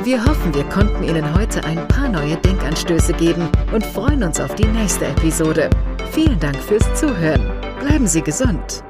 Wir 0.03 0.25
hoffen, 0.25 0.55
wir 0.55 0.65
konnten 0.65 1.05
Ihnen 1.05 1.35
heute 1.39 1.63
ein 1.65 1.87
paar 1.89 2.09
neue 2.09 2.37
Denkanstöße 2.37 3.13
geben 3.13 3.49
und 3.73 3.85
freuen 3.85 4.23
uns 4.23 4.41
auf 4.41 4.55
die 4.55 4.67
nächste 4.67 5.07
Episode. 5.07 5.69
Vielen 6.13 6.39
Dank 6.41 6.57
fürs 6.57 6.95
Zuhören. 6.95 7.43
Bleiben 7.81 8.07
Sie 8.07 8.23
gesund. 8.23 8.83